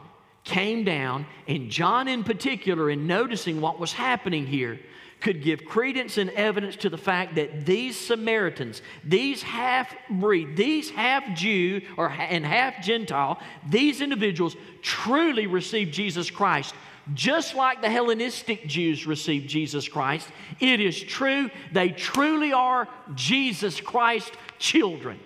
[0.43, 4.79] came down, and John in particular, in noticing what was happening here,
[5.21, 10.89] could give credence and evidence to the fact that these Samaritans, these half breed, these
[10.89, 16.75] half Jew or and half Gentile, these individuals truly received Jesus Christ
[17.13, 20.27] just like the Hellenistic Jews received Jesus Christ.
[20.59, 25.19] It is true, they truly are Jesus Christ children.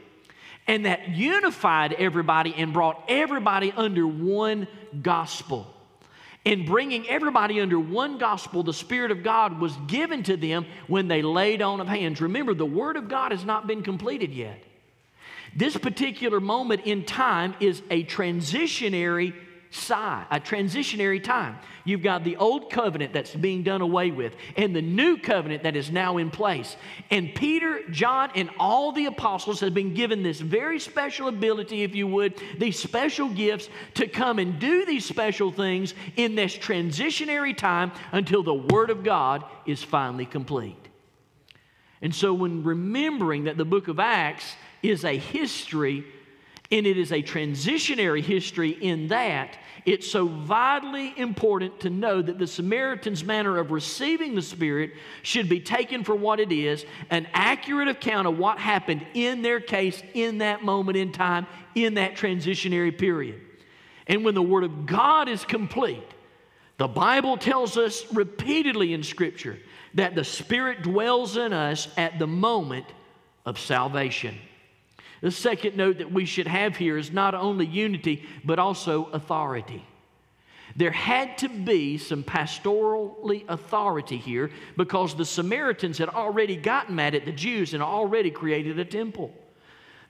[0.68, 4.68] And that unified everybody and brought everybody under one
[5.02, 5.74] gospel
[6.46, 11.08] in bringing everybody under one gospel, the Spirit of God was given to them when
[11.08, 12.22] they laid on of hands.
[12.22, 14.64] Remember, the Word of God has not been completed yet.
[15.56, 19.34] This particular moment in time is a transitionary
[19.72, 21.58] sigh, a transitionary time.
[21.86, 25.76] You've got the old covenant that's being done away with, and the new covenant that
[25.76, 26.76] is now in place.
[27.12, 31.96] And Peter, John, and all the apostles have been given this very special ability, if
[31.96, 37.56] you would, these special gifts to come and do these special things in this transitionary
[37.56, 40.76] time until the Word of God is finally complete.
[42.02, 46.06] And so, when remembering that the book of Acts is a history
[46.72, 52.38] and it is a transitionary history in that it's so vitally important to know that
[52.38, 54.92] the Samaritan's manner of receiving the Spirit
[55.24, 59.60] should be taken for what it is an accurate account of what happened in their
[59.60, 63.42] case in that moment in time, in that transitionary period.
[64.08, 66.04] And when the Word of God is complete,
[66.78, 69.60] the Bible tells us repeatedly in Scripture
[69.94, 72.86] that the Spirit dwells in us at the moment
[73.46, 74.36] of salvation.
[75.22, 79.86] The second note that we should have here is not only unity, but also authority.
[80.76, 87.16] There had to be some pastorally authority here because the Samaritans had already gotten mad
[87.16, 89.34] at the Jews and already created a temple.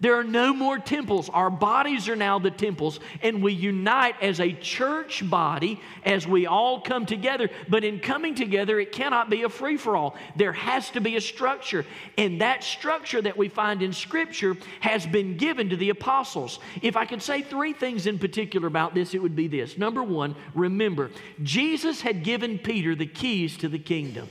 [0.01, 1.27] There are no more temples.
[1.27, 6.45] Our bodies are now the temples, and we unite as a church body as we
[6.45, 7.49] all come together.
[7.67, 10.15] But in coming together, it cannot be a free for all.
[10.37, 11.85] There has to be a structure.
[12.17, 16.59] And that structure that we find in Scripture has been given to the apostles.
[16.81, 19.77] If I could say three things in particular about this, it would be this.
[19.77, 21.11] Number one, remember,
[21.43, 24.29] Jesus had given Peter the keys to the kingdom.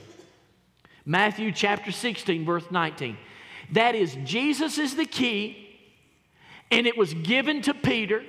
[1.05, 3.17] Matthew chapter 16, verse 19.
[3.71, 5.67] That is, Jesus is the key,
[6.71, 8.23] and it was given to Peter.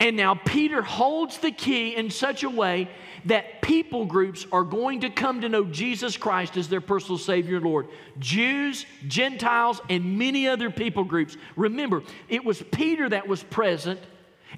[0.00, 2.90] And now Peter holds the key in such a way
[3.26, 7.56] that people groups are going to come to know Jesus Christ as their personal Savior
[7.56, 7.88] and Lord.
[8.18, 11.36] Jews, Gentiles, and many other people groups.
[11.56, 14.00] Remember, it was Peter that was present,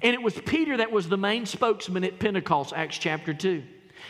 [0.01, 3.63] and it was Peter that was the main spokesman at Pentecost, Acts chapter 2.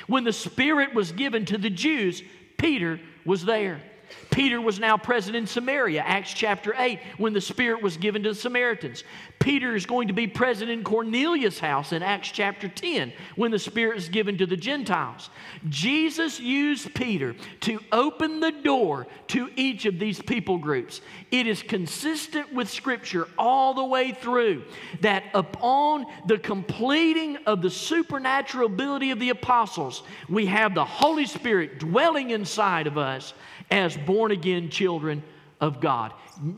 [0.08, 2.24] When the Spirit was given to the Jews,
[2.58, 3.82] Peter was there.
[4.30, 8.30] Peter was now present in Samaria, Acts chapter 8, when the Spirit was given to
[8.30, 9.04] the Samaritans.
[9.40, 13.60] Peter is going to be present in Cornelius' house in Acts chapter 10, when the
[13.60, 15.30] Spirit is given to the Gentiles.
[15.70, 21.02] Jesus used Peter to open the door to each of these people groups.
[21.32, 24.66] It is consistent with Scripture all the way through
[25.02, 31.26] that upon the completing of the supernatural ability of the apostles, we have the Holy
[31.26, 33.34] Spirit dwelling inside of us
[33.70, 35.24] as born again children
[35.60, 36.14] of God.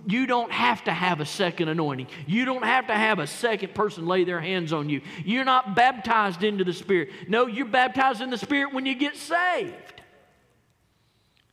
[0.08, 2.08] You don't have to have a second anointing.
[2.28, 5.02] You don't have to have a second person lay their hands on you.
[5.24, 7.10] You're not baptized into the Spirit.
[7.28, 10.02] No, you're baptized in the Spirit when you get saved.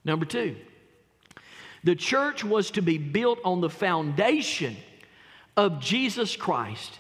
[0.04, 0.56] Number two,
[1.84, 4.76] the church was to be built on the foundation
[5.56, 6.98] of Jesus Christ,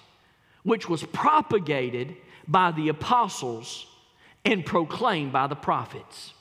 [0.62, 3.86] which was propagated by the apostles
[4.44, 6.32] and proclaimed by the prophets.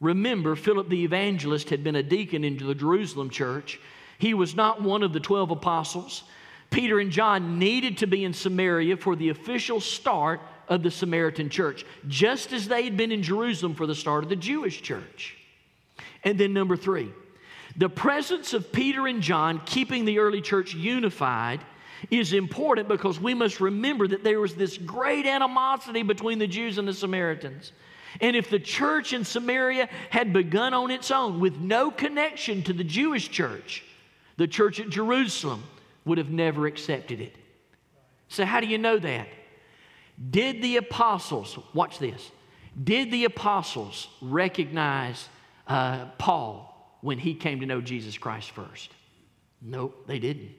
[0.00, 3.80] Remember, Philip the evangelist had been a deacon into the Jerusalem church.
[4.18, 6.24] He was not one of the 12 apostles.
[6.70, 11.48] Peter and John needed to be in Samaria for the official start of the Samaritan
[11.48, 15.36] church, just as they had been in Jerusalem for the start of the Jewish church.
[16.24, 17.10] And then, number three,
[17.76, 21.60] the presence of Peter and John keeping the early church unified
[22.10, 26.78] is important because we must remember that there was this great animosity between the Jews
[26.78, 27.72] and the Samaritans.
[28.20, 32.72] And if the church in Samaria had begun on its own with no connection to
[32.72, 33.84] the Jewish church,
[34.36, 35.64] the church at Jerusalem
[36.04, 37.34] would have never accepted it.
[38.28, 39.28] So, how do you know that?
[40.30, 42.30] Did the apostles, watch this,
[42.82, 45.28] did the apostles recognize
[45.66, 48.90] uh, Paul when he came to know Jesus Christ first?
[49.60, 50.50] No, they didn't.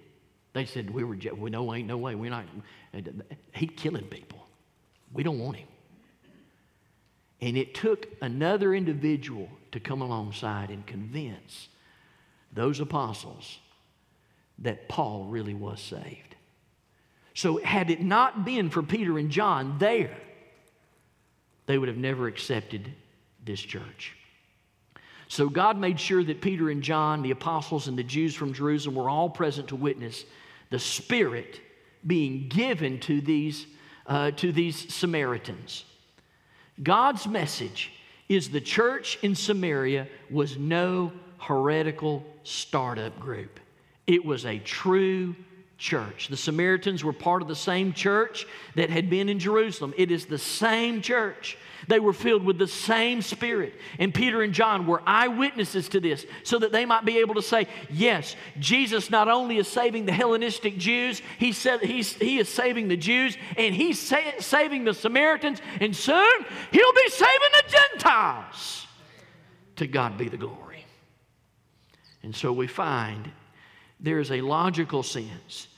[0.53, 2.15] They said, We were, we, no, ain't no way.
[2.15, 2.45] We're not,
[3.53, 4.39] he killing people.
[5.13, 5.67] We don't want him.
[7.41, 11.69] And it took another individual to come alongside and convince
[12.51, 13.59] those apostles
[14.59, 16.35] that Paul really was saved.
[17.33, 20.17] So, had it not been for Peter and John there,
[21.67, 22.91] they would have never accepted
[23.45, 24.15] this church.
[25.29, 28.95] So, God made sure that Peter and John, the apostles, and the Jews from Jerusalem
[28.95, 30.25] were all present to witness
[30.69, 31.61] the Spirit
[32.05, 33.67] being given to these,
[34.07, 35.85] uh, to these Samaritans.
[36.81, 37.91] God's message
[38.27, 43.59] is the church in Samaria was no heretical startup group.
[44.07, 45.35] It was a true
[45.79, 46.27] church.
[46.27, 49.93] The Samaritans were part of the same church that had been in Jerusalem.
[49.97, 51.57] It is the same church.
[51.87, 53.73] They were filled with the same Spirit.
[53.97, 57.41] And Peter and John were eyewitnesses to this so that they might be able to
[57.41, 62.49] say, yes, Jesus not only is saving the Hellenistic Jews, he, said, he's, he is
[62.49, 67.63] saving the Jews and he's sa- saving the Samaritans, and soon he'll be saving the
[67.71, 68.85] Gentiles.
[69.77, 70.85] To God be the glory.
[72.21, 73.31] And so we find
[74.01, 75.68] there is a logical sense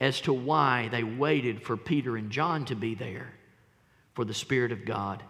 [0.00, 3.32] as to why they waited for Peter and John to be there
[4.14, 5.22] for the Spirit of God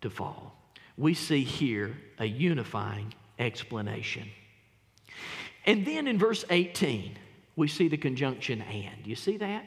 [0.00, 0.56] to fall.
[0.96, 4.28] We see here a unifying explanation.
[5.64, 7.16] And then in verse 18,
[7.56, 9.06] we see the conjunction and.
[9.06, 9.64] You see that?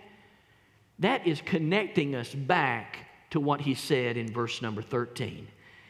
[0.99, 2.97] That is connecting us back
[3.31, 5.47] to what he said in verse number 13.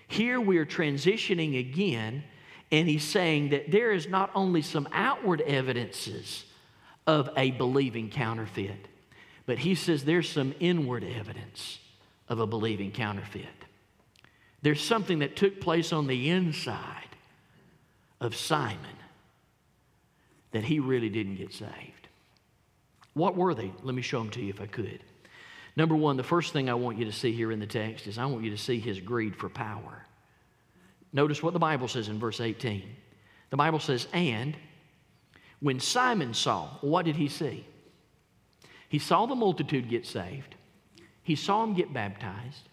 [0.08, 2.24] Here we are transitioning again,
[2.72, 6.45] and he's saying that there is not only some outward evidences
[7.08, 8.88] of a believing counterfeit,
[9.46, 11.80] but he says there's some inward evidence
[12.30, 13.46] of a believing counterfeit.
[14.62, 17.10] There's something that took place on the inside
[18.20, 18.80] of Simon
[20.52, 22.08] that he really didn't get saved.
[23.14, 23.72] What were they?
[23.84, 25.00] Let me show them to you if I could.
[25.76, 28.18] Number one, the first thing I want you to see here in the text is
[28.18, 30.06] I want you to see his greed for power.
[31.12, 32.84] Notice what the Bible says in verse 18.
[33.50, 34.56] The Bible says, And
[35.60, 37.66] when Simon saw, what did he see?
[38.88, 40.56] He saw the multitude get saved,
[41.24, 42.70] he saw them get baptized,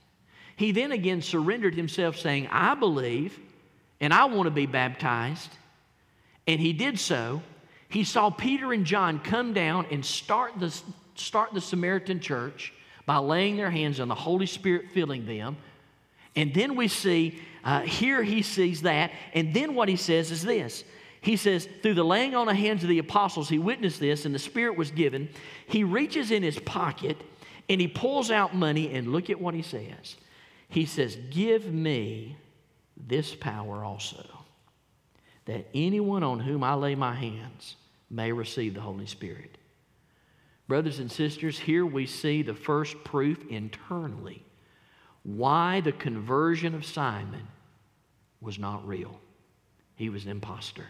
[0.56, 3.38] he then again surrendered himself, saying, I believe
[4.02, 5.50] and I want to be baptized.
[6.46, 7.40] And he did so.
[7.88, 10.76] He saw Peter and John come down and start the,
[11.14, 12.72] start the Samaritan church
[13.06, 15.56] by laying their hands on the Holy Spirit filling them.
[16.34, 19.12] And then we see, uh, here he sees that.
[19.34, 20.82] And then what he says is this
[21.22, 24.34] He says, through the laying on of hands of the apostles, he witnessed this, and
[24.34, 25.30] the Spirit was given.
[25.66, 27.16] He reaches in his pocket
[27.68, 30.16] and he pulls out money, and look at what he says.
[30.68, 32.36] He says, Give me
[32.96, 34.26] this power also,
[35.46, 37.76] that anyone on whom I lay my hands
[38.10, 39.56] may receive the Holy Spirit.
[40.68, 44.44] Brothers and sisters, here we see the first proof internally
[45.22, 47.46] why the conversion of Simon
[48.40, 49.20] was not real.
[49.94, 50.86] he was an impostor.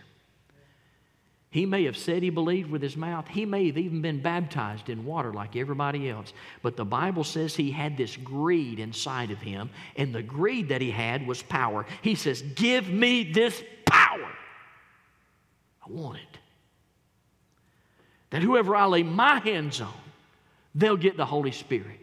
[1.52, 3.28] He may have said he believed with his mouth.
[3.28, 6.32] He may have even been baptized in water like everybody else.
[6.62, 10.80] But the Bible says he had this greed inside of him, and the greed that
[10.80, 11.84] he had was power.
[12.00, 14.32] He says, Give me this power.
[15.86, 16.38] I want it.
[18.30, 19.92] That whoever I lay my hands on,
[20.74, 22.00] they'll get the Holy Spirit.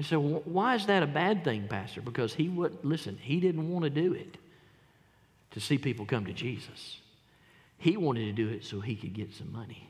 [0.00, 2.00] Say, well, why is that a bad thing, Pastor?
[2.00, 4.38] Because he would, listen, he didn't want to do it
[5.50, 7.00] to see people come to Jesus.
[7.78, 9.88] He wanted to do it so he could get some money.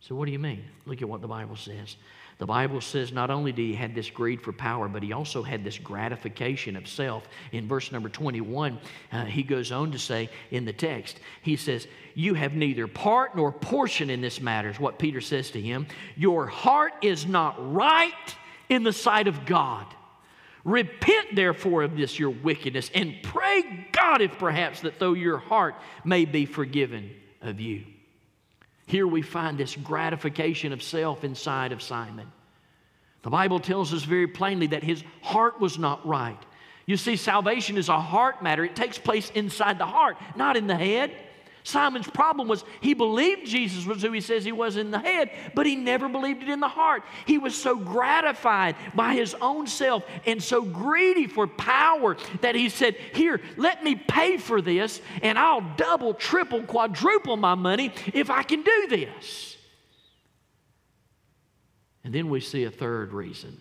[0.00, 0.64] So, what do you mean?
[0.86, 1.96] Look at what the Bible says.
[2.38, 5.42] The Bible says not only did he have this greed for power, but he also
[5.42, 7.26] had this gratification of self.
[7.50, 8.78] In verse number 21,
[9.10, 13.34] uh, he goes on to say in the text, he says, You have neither part
[13.34, 15.88] nor portion in this matter, is what Peter says to him.
[16.16, 18.12] Your heart is not right
[18.68, 19.86] in the sight of God.
[20.68, 25.74] Repent therefore of this your wickedness and pray God if perhaps that though your heart
[26.04, 27.10] may be forgiven
[27.40, 27.86] of you.
[28.84, 32.30] Here we find this gratification of self inside of Simon.
[33.22, 36.38] The Bible tells us very plainly that his heart was not right.
[36.84, 38.62] You see, salvation is a heart matter.
[38.62, 41.16] It takes place inside the heart, not in the head.
[41.68, 45.30] Simon's problem was he believed Jesus was who he says he was in the head,
[45.54, 47.02] but he never believed it in the heart.
[47.26, 52.70] He was so gratified by his own self and so greedy for power that he
[52.70, 58.30] said, Here, let me pay for this, and I'll double, triple, quadruple my money if
[58.30, 59.58] I can do this.
[62.02, 63.60] And then we see a third reason,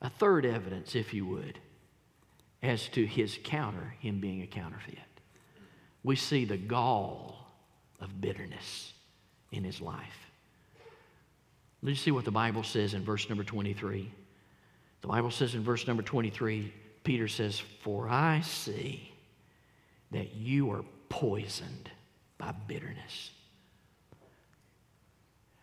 [0.00, 1.58] a third evidence, if you would,
[2.62, 5.00] as to his counter, him being a counterfeit
[6.02, 7.36] we see the gall
[8.00, 8.92] of bitterness
[9.52, 10.30] in his life.
[11.82, 14.10] Let's see what the Bible says in verse number 23.
[15.00, 16.72] The Bible says in verse number 23,
[17.04, 19.12] Peter says, For I see
[20.10, 21.90] that you are poisoned
[22.36, 23.30] by bitterness.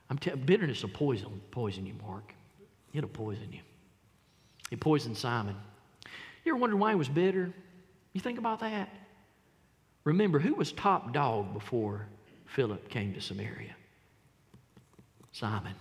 [0.09, 2.33] I'm t- bitterness will poison, poison you, Mark.
[2.93, 3.59] It'll poison you.
[4.71, 5.55] It poisoned Simon.
[6.43, 7.53] You ever wondered why he was bitter?
[8.13, 8.89] You think about that?
[10.07, 12.05] Remember, who was top dog before
[12.45, 13.75] Philip came to Samaria?
[15.33, 15.73] Simon.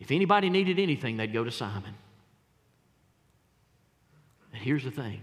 [0.00, 1.94] If anybody needed anything, they'd go to Simon.
[4.52, 5.20] And here's the thing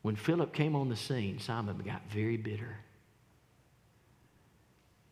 [0.00, 2.78] when Philip came on the scene, Simon got very bitter.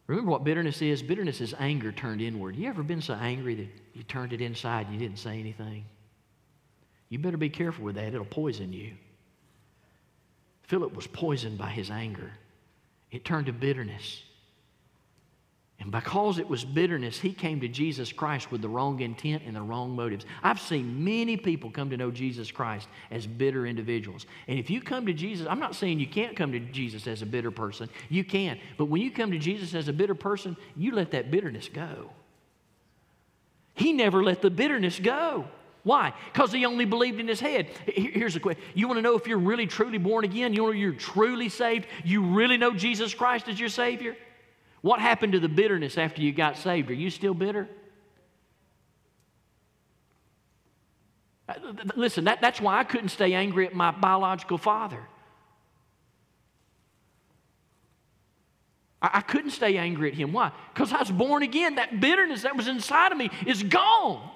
[0.06, 1.02] Remember what bitterness is?
[1.02, 2.56] Bitterness is anger turned inward.
[2.56, 5.84] You ever been so angry that you turned it inside and you didn't say anything?
[7.10, 8.94] You better be careful with that, it'll poison you.
[10.64, 12.32] Philip was poisoned by his anger.
[13.10, 14.22] It turned to bitterness.
[15.80, 19.54] And because it was bitterness, he came to Jesus Christ with the wrong intent and
[19.54, 20.24] the wrong motives.
[20.42, 24.24] I've seen many people come to know Jesus Christ as bitter individuals.
[24.46, 27.22] And if you come to Jesus, I'm not saying you can't come to Jesus as
[27.22, 27.90] a bitter person.
[28.08, 28.58] You can.
[28.78, 32.10] But when you come to Jesus as a bitter person, you let that bitterness go.
[33.74, 35.46] He never let the bitterness go.
[35.84, 36.14] Why?
[36.32, 37.68] Because he only believed in his head.
[37.86, 38.62] Here's the question.
[38.74, 40.54] You want to know if you're really truly born again?
[40.54, 41.86] You want to know you're truly saved?
[42.04, 44.16] You really know Jesus Christ as your Savior?
[44.80, 46.90] What happened to the bitterness after you got saved?
[46.90, 47.68] Are you still bitter?
[51.46, 51.54] Uh,
[51.96, 55.00] listen, that, that's why I couldn't stay angry at my biological father.
[59.02, 60.32] I, I couldn't stay angry at him.
[60.32, 60.50] Why?
[60.72, 61.74] Because I was born again.
[61.74, 64.30] That bitterness that was inside of me is gone.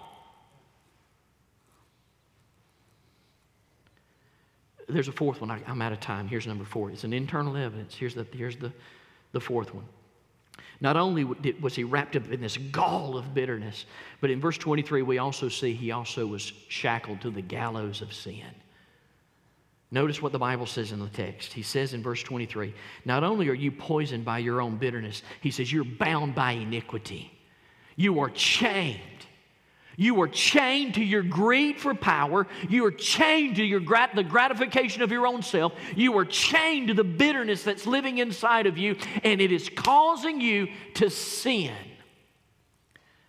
[4.89, 5.51] There's a fourth one.
[5.51, 6.27] I, am out of time.
[6.27, 6.91] Here's number four.
[6.91, 7.95] It's an internal evidence.
[7.95, 8.73] Here's the, here's the,
[9.33, 9.85] the fourth one.
[10.81, 13.85] Not only was he wrapped up in this gall of bitterness,
[14.21, 18.13] but in verse 23, we also see he also was shackled to the gallows of
[18.13, 18.45] sin.
[19.91, 21.53] Notice what the Bible says in the text.
[21.53, 22.75] He says in verse 23
[23.05, 27.33] Not only are you poisoned by your own bitterness, he says, you're bound by iniquity.
[27.97, 29.01] You are chained
[30.01, 32.47] you are chained to your greed for power.
[32.69, 35.73] You are chained to your grat- the gratification of your own self.
[35.97, 38.95] You are chained to the bitterness that's living inside of you,
[39.25, 41.75] and it is causing you to sin.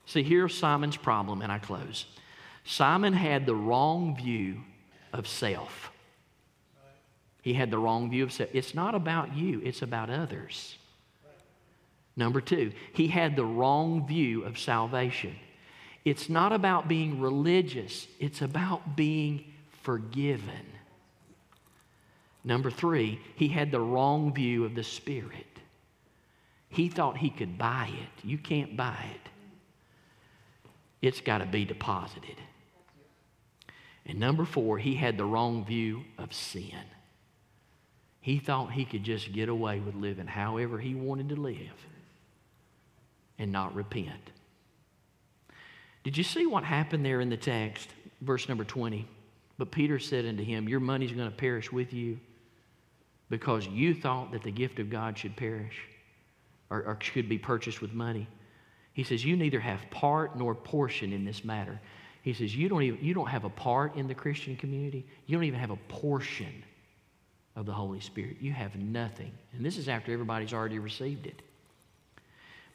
[0.05, 2.05] See, here's Simon's problem, and I close.
[2.65, 4.61] Simon had the wrong view
[5.11, 5.91] of self.
[7.41, 8.51] He had the wrong view of self.
[8.53, 10.77] It's not about you, it's about others.
[12.15, 15.35] Number two, he had the wrong view of salvation.
[16.09, 19.45] It's not about being religious, it's about being
[19.83, 20.65] forgiven.
[22.43, 25.45] Number three, he had the wrong view of the Spirit.
[26.69, 28.25] He thought he could buy it.
[28.25, 29.29] You can't buy it,
[30.99, 32.37] it's got to be deposited.
[34.03, 36.85] And number four, he had the wrong view of sin.
[38.19, 41.85] He thought he could just get away with living however he wanted to live
[43.37, 44.31] and not repent.
[46.03, 47.89] Did you see what happened there in the text,
[48.21, 49.07] verse number 20?
[49.57, 52.19] But Peter said unto him, Your money's going to perish with you
[53.29, 55.77] because you thought that the gift of God should perish
[56.69, 58.27] or, or should be purchased with money.
[58.93, 61.79] He says, You neither have part nor portion in this matter.
[62.21, 65.05] He says, you don't, even, you don't have a part in the Christian community.
[65.25, 66.63] You don't even have a portion
[67.55, 68.37] of the Holy Spirit.
[68.41, 69.31] You have nothing.
[69.53, 71.41] And this is after everybody's already received it.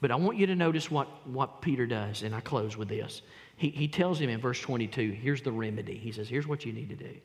[0.05, 3.23] But I want you to notice what, what Peter does, and I close with this.
[3.57, 5.97] He, he tells him in verse 22 here's the remedy.
[5.97, 7.17] He says, Here's what you need to do.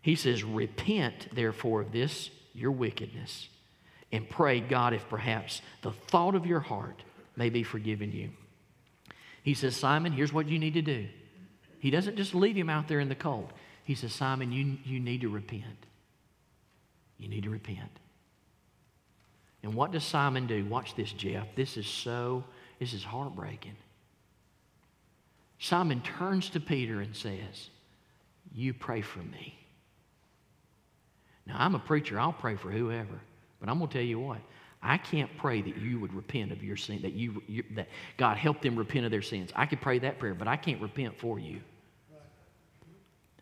[0.00, 3.48] He says, Repent, therefore, of this, your wickedness,
[4.10, 7.04] and pray God if perhaps the thought of your heart
[7.36, 8.30] may be forgiven you.
[9.44, 11.06] He says, Simon, here's what you need to do.
[11.78, 13.52] He doesn't just leave him out there in the cold.
[13.84, 15.86] He says, Simon, you, you need to repent.
[17.18, 18.00] You need to repent.
[19.62, 20.64] And what does Simon do?
[20.64, 21.46] Watch this, Jeff.
[21.54, 22.44] This is so,
[22.78, 23.76] this is heartbreaking.
[25.58, 27.70] Simon turns to Peter and says,
[28.52, 29.56] You pray for me.
[31.46, 33.20] Now, I'm a preacher, I'll pray for whoever.
[33.60, 34.38] But I'm going to tell you what,
[34.82, 38.36] I can't pray that you would repent of your sin, that, you, you, that God
[38.36, 39.50] help them repent of their sins.
[39.54, 41.60] I could pray that prayer, but I can't repent for you.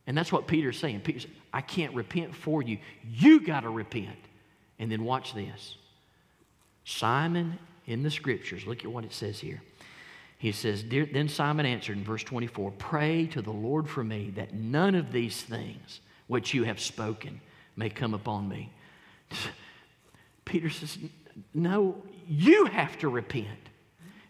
[0.06, 1.00] And that's what Peter's saying.
[1.00, 2.78] Peter I can't repent for you.
[3.08, 4.18] You got to repent.
[4.78, 5.76] And then watch this.
[6.84, 9.62] Simon in the scriptures, look at what it says here.
[10.38, 14.54] He says, Then Simon answered in verse 24, Pray to the Lord for me that
[14.54, 17.40] none of these things which you have spoken
[17.76, 18.72] may come upon me.
[20.44, 20.98] Peter says,
[21.52, 23.58] No, you have to repent.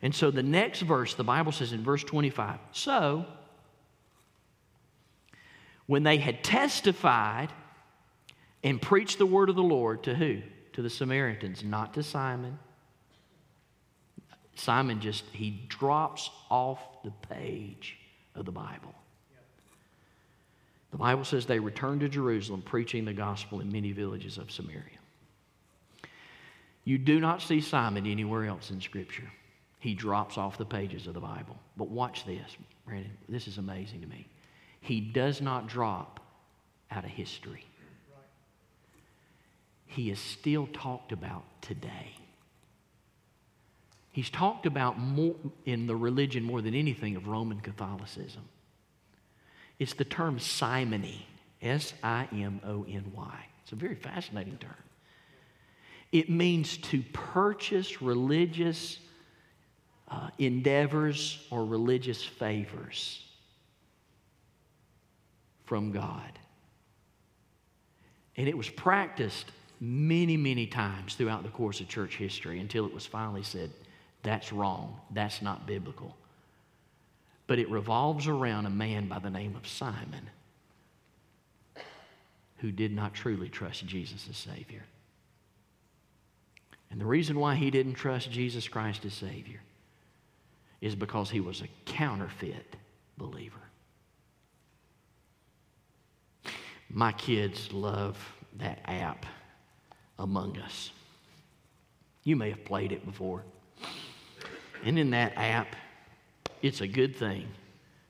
[0.03, 3.27] And so the next verse, the Bible says in verse 25, So
[5.87, 7.53] when they had testified
[8.65, 10.41] and preached the word of the Lord to who?
[10.75, 12.59] To the Samaritans, not to Simon.
[14.55, 17.97] Simon just, he drops off the page
[18.35, 18.95] of the Bible.
[20.91, 24.99] The Bible says they returned to Jerusalem preaching the gospel in many villages of Samaria.
[26.85, 29.31] You do not see Simon anywhere else in Scripture.
[29.79, 31.57] He drops off the pages of the Bible.
[31.77, 33.13] But watch this, Brandon.
[33.29, 34.27] This is amazing to me.
[34.81, 36.21] He does not drop
[36.91, 37.65] out of history.
[39.91, 42.15] He is still talked about today.
[44.13, 45.35] He's talked about more
[45.65, 48.43] in the religion more than anything of Roman Catholicism.
[49.81, 51.27] It's the term simony,
[51.61, 53.45] S I M O N Y.
[53.65, 54.75] It's a very fascinating term.
[56.13, 58.99] It means to purchase religious
[60.09, 63.25] uh, endeavors or religious favors
[65.65, 66.39] from God.
[68.37, 69.51] And it was practiced
[69.81, 73.71] many, many times throughout the course of church history until it was finally said,
[74.23, 76.15] that's wrong, that's not biblical.
[77.47, 80.29] But it revolves around a man by the name of Simon
[82.59, 84.85] who did not truly trust Jesus as Savior.
[86.91, 89.61] And the reason why he didn't trust Jesus Christ as Savior
[90.81, 92.77] is because he was a counterfeit
[93.17, 93.61] believer.
[96.89, 98.19] My kids love
[98.59, 99.25] that app,
[100.21, 100.91] Among Us.
[102.23, 103.43] You may have played it before.
[104.85, 105.75] And in that app,
[106.63, 107.49] it's a good thing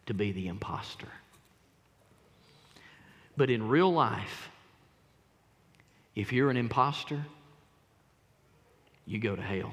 [0.07, 1.09] to be the imposter.
[3.37, 4.51] But in real life,
[6.17, 7.25] if you're an imposter,
[9.07, 9.73] you go to hell.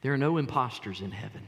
[0.00, 1.42] There are no imposters in heaven.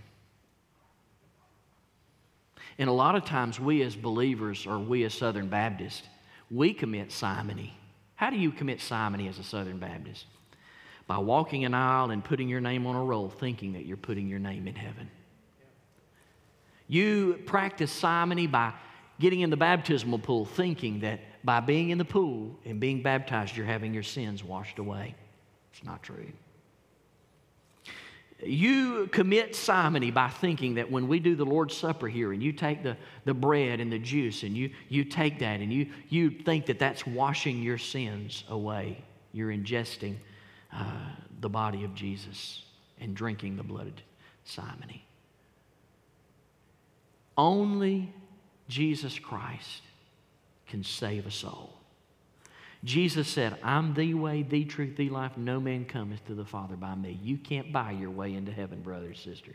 [2.79, 6.03] And a lot of times, we as believers or we as Southern Baptists,
[6.51, 7.76] we commit simony.
[8.16, 10.26] How do you commit simony as a Southern Baptist?
[11.07, 14.28] By walking an aisle and putting your name on a roll, thinking that you're putting
[14.28, 15.11] your name in heaven.
[16.88, 18.72] You practice simony by
[19.20, 23.57] getting in the baptismal pool, thinking that by being in the pool and being baptized,
[23.57, 25.14] you're having your sins washed away.
[25.72, 26.32] It's not true.
[28.45, 32.53] You commit simony by thinking that when we do the Lord's Supper here and you
[32.53, 36.30] take the, the bread and the juice and you, you take that and you, you
[36.30, 39.03] think that that's washing your sins away.
[39.32, 40.16] You're ingesting
[40.72, 40.84] uh,
[41.40, 42.64] the body of Jesus
[43.01, 43.95] and drinking the blood of
[44.45, 45.05] simony.
[47.36, 48.12] Only
[48.68, 49.82] Jesus Christ
[50.68, 51.74] can save a soul.
[52.85, 55.32] Jesus said, I'm the way, the truth, the life.
[55.39, 57.18] No man cometh to the Father by me.
[57.22, 59.53] You can't buy your way into heaven, brother and sister.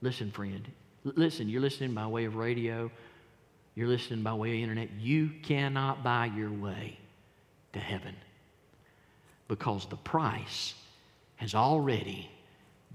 [0.00, 0.66] Listen, friend,
[1.04, 2.90] listen, you're listening by way of radio,
[3.74, 4.90] you're listening by way of internet.
[4.98, 6.98] You cannot buy your way
[7.74, 8.14] to heaven
[9.46, 10.74] because the price
[11.36, 12.30] has already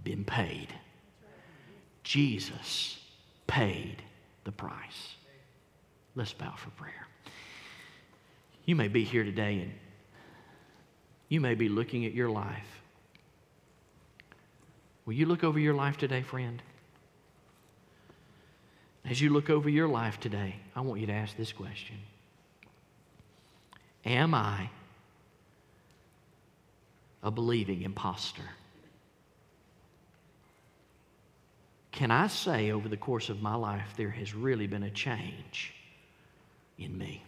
[0.03, 0.73] been paid.
[2.03, 2.97] Jesus
[3.45, 3.97] paid
[4.45, 5.15] the price.
[6.15, 7.08] Let's bow for prayer.
[8.69, 9.71] You may be here today and
[11.27, 12.67] you may be looking at your life.
[15.07, 16.61] Will you look over your life today, friend?
[19.03, 21.95] As you look over your life today, I want you to ask this question
[24.05, 24.69] Am I
[27.23, 28.51] a believing impostor?
[31.91, 35.73] Can I say over the course of my life there has really been a change
[36.77, 37.23] in me?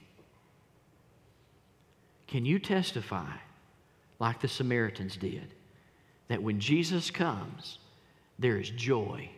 [2.31, 3.29] Can you testify,
[4.17, 5.53] like the Samaritans did,
[6.29, 7.77] that when Jesus comes,
[8.39, 9.29] there is joy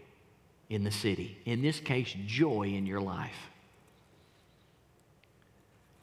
[0.70, 1.40] in the city?
[1.46, 3.50] In this case, joy in your life.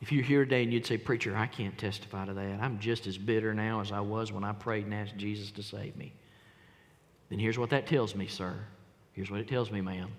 [0.00, 2.60] If you're here today and you'd say, Preacher, I can't testify to that.
[2.60, 5.62] I'm just as bitter now as I was when I prayed and asked Jesus to
[5.62, 6.12] save me.
[7.28, 8.56] Then here's what that tells me, sir.
[9.12, 10.10] Here's what it tells me, ma'am.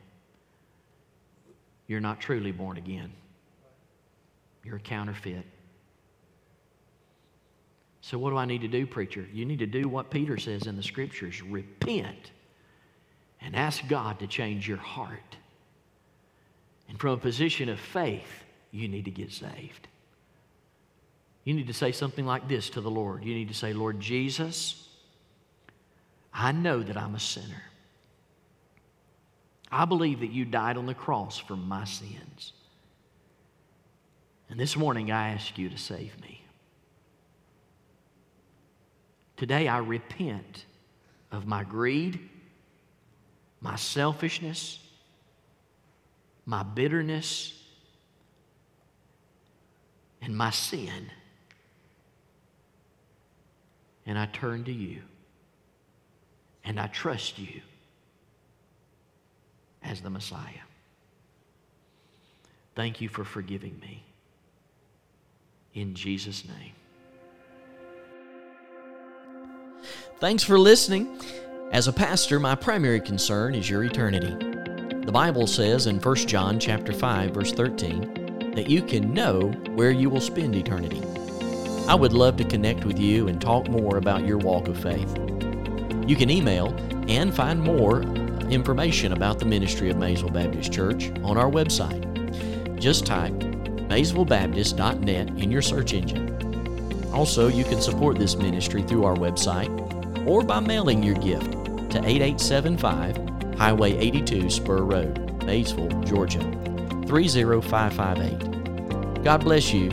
[1.88, 3.12] You're not truly born again,
[4.64, 5.46] you're a counterfeit.
[8.02, 9.28] So, what do I need to do, preacher?
[9.32, 12.32] You need to do what Peter says in the scriptures repent
[13.40, 15.38] and ask God to change your heart.
[16.90, 19.88] And from a position of faith, you need to get saved.
[21.44, 23.24] You need to say something like this to the Lord.
[23.24, 24.88] You need to say, Lord Jesus,
[26.34, 27.64] I know that I'm a sinner.
[29.72, 32.54] I believe that you died on the cross for my sins.
[34.50, 36.41] And this morning I ask you to save me.
[39.42, 40.66] Today I repent
[41.32, 42.20] of my greed,
[43.60, 44.78] my selfishness,
[46.46, 47.60] my bitterness,
[50.22, 51.10] and my sin.
[54.06, 55.02] And I turn to you.
[56.64, 57.62] And I trust you
[59.82, 60.68] as the Messiah.
[62.76, 64.04] Thank you for forgiving me.
[65.74, 66.74] In Jesus' name.
[70.22, 71.18] Thanks for listening.
[71.72, 74.36] As a pastor, my primary concern is your eternity.
[75.04, 79.90] The Bible says in 1 John chapter 5 verse 13 that you can know where
[79.90, 81.02] you will spend eternity.
[81.88, 85.12] I would love to connect with you and talk more about your walk of faith.
[86.08, 86.68] You can email
[87.08, 88.04] and find more
[88.52, 92.80] information about the ministry of Maysville Baptist Church on our website.
[92.80, 97.10] Just type maysvillebaptist.net in your search engine.
[97.12, 99.91] Also, you can support this ministry through our website
[100.28, 101.52] or by mailing your gift
[101.92, 103.18] to 8875
[103.58, 106.42] Highway 82 Spur Road, Maysville, Georgia
[107.08, 109.24] 30558.
[109.24, 109.92] God bless you,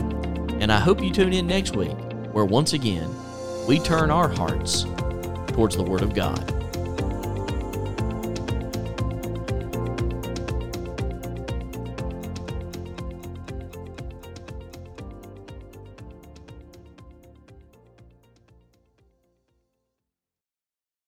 [0.59, 1.95] and I hope you tune in next week
[2.31, 3.07] where once again
[3.67, 4.85] we turn our hearts
[5.47, 6.58] towards the Word of God.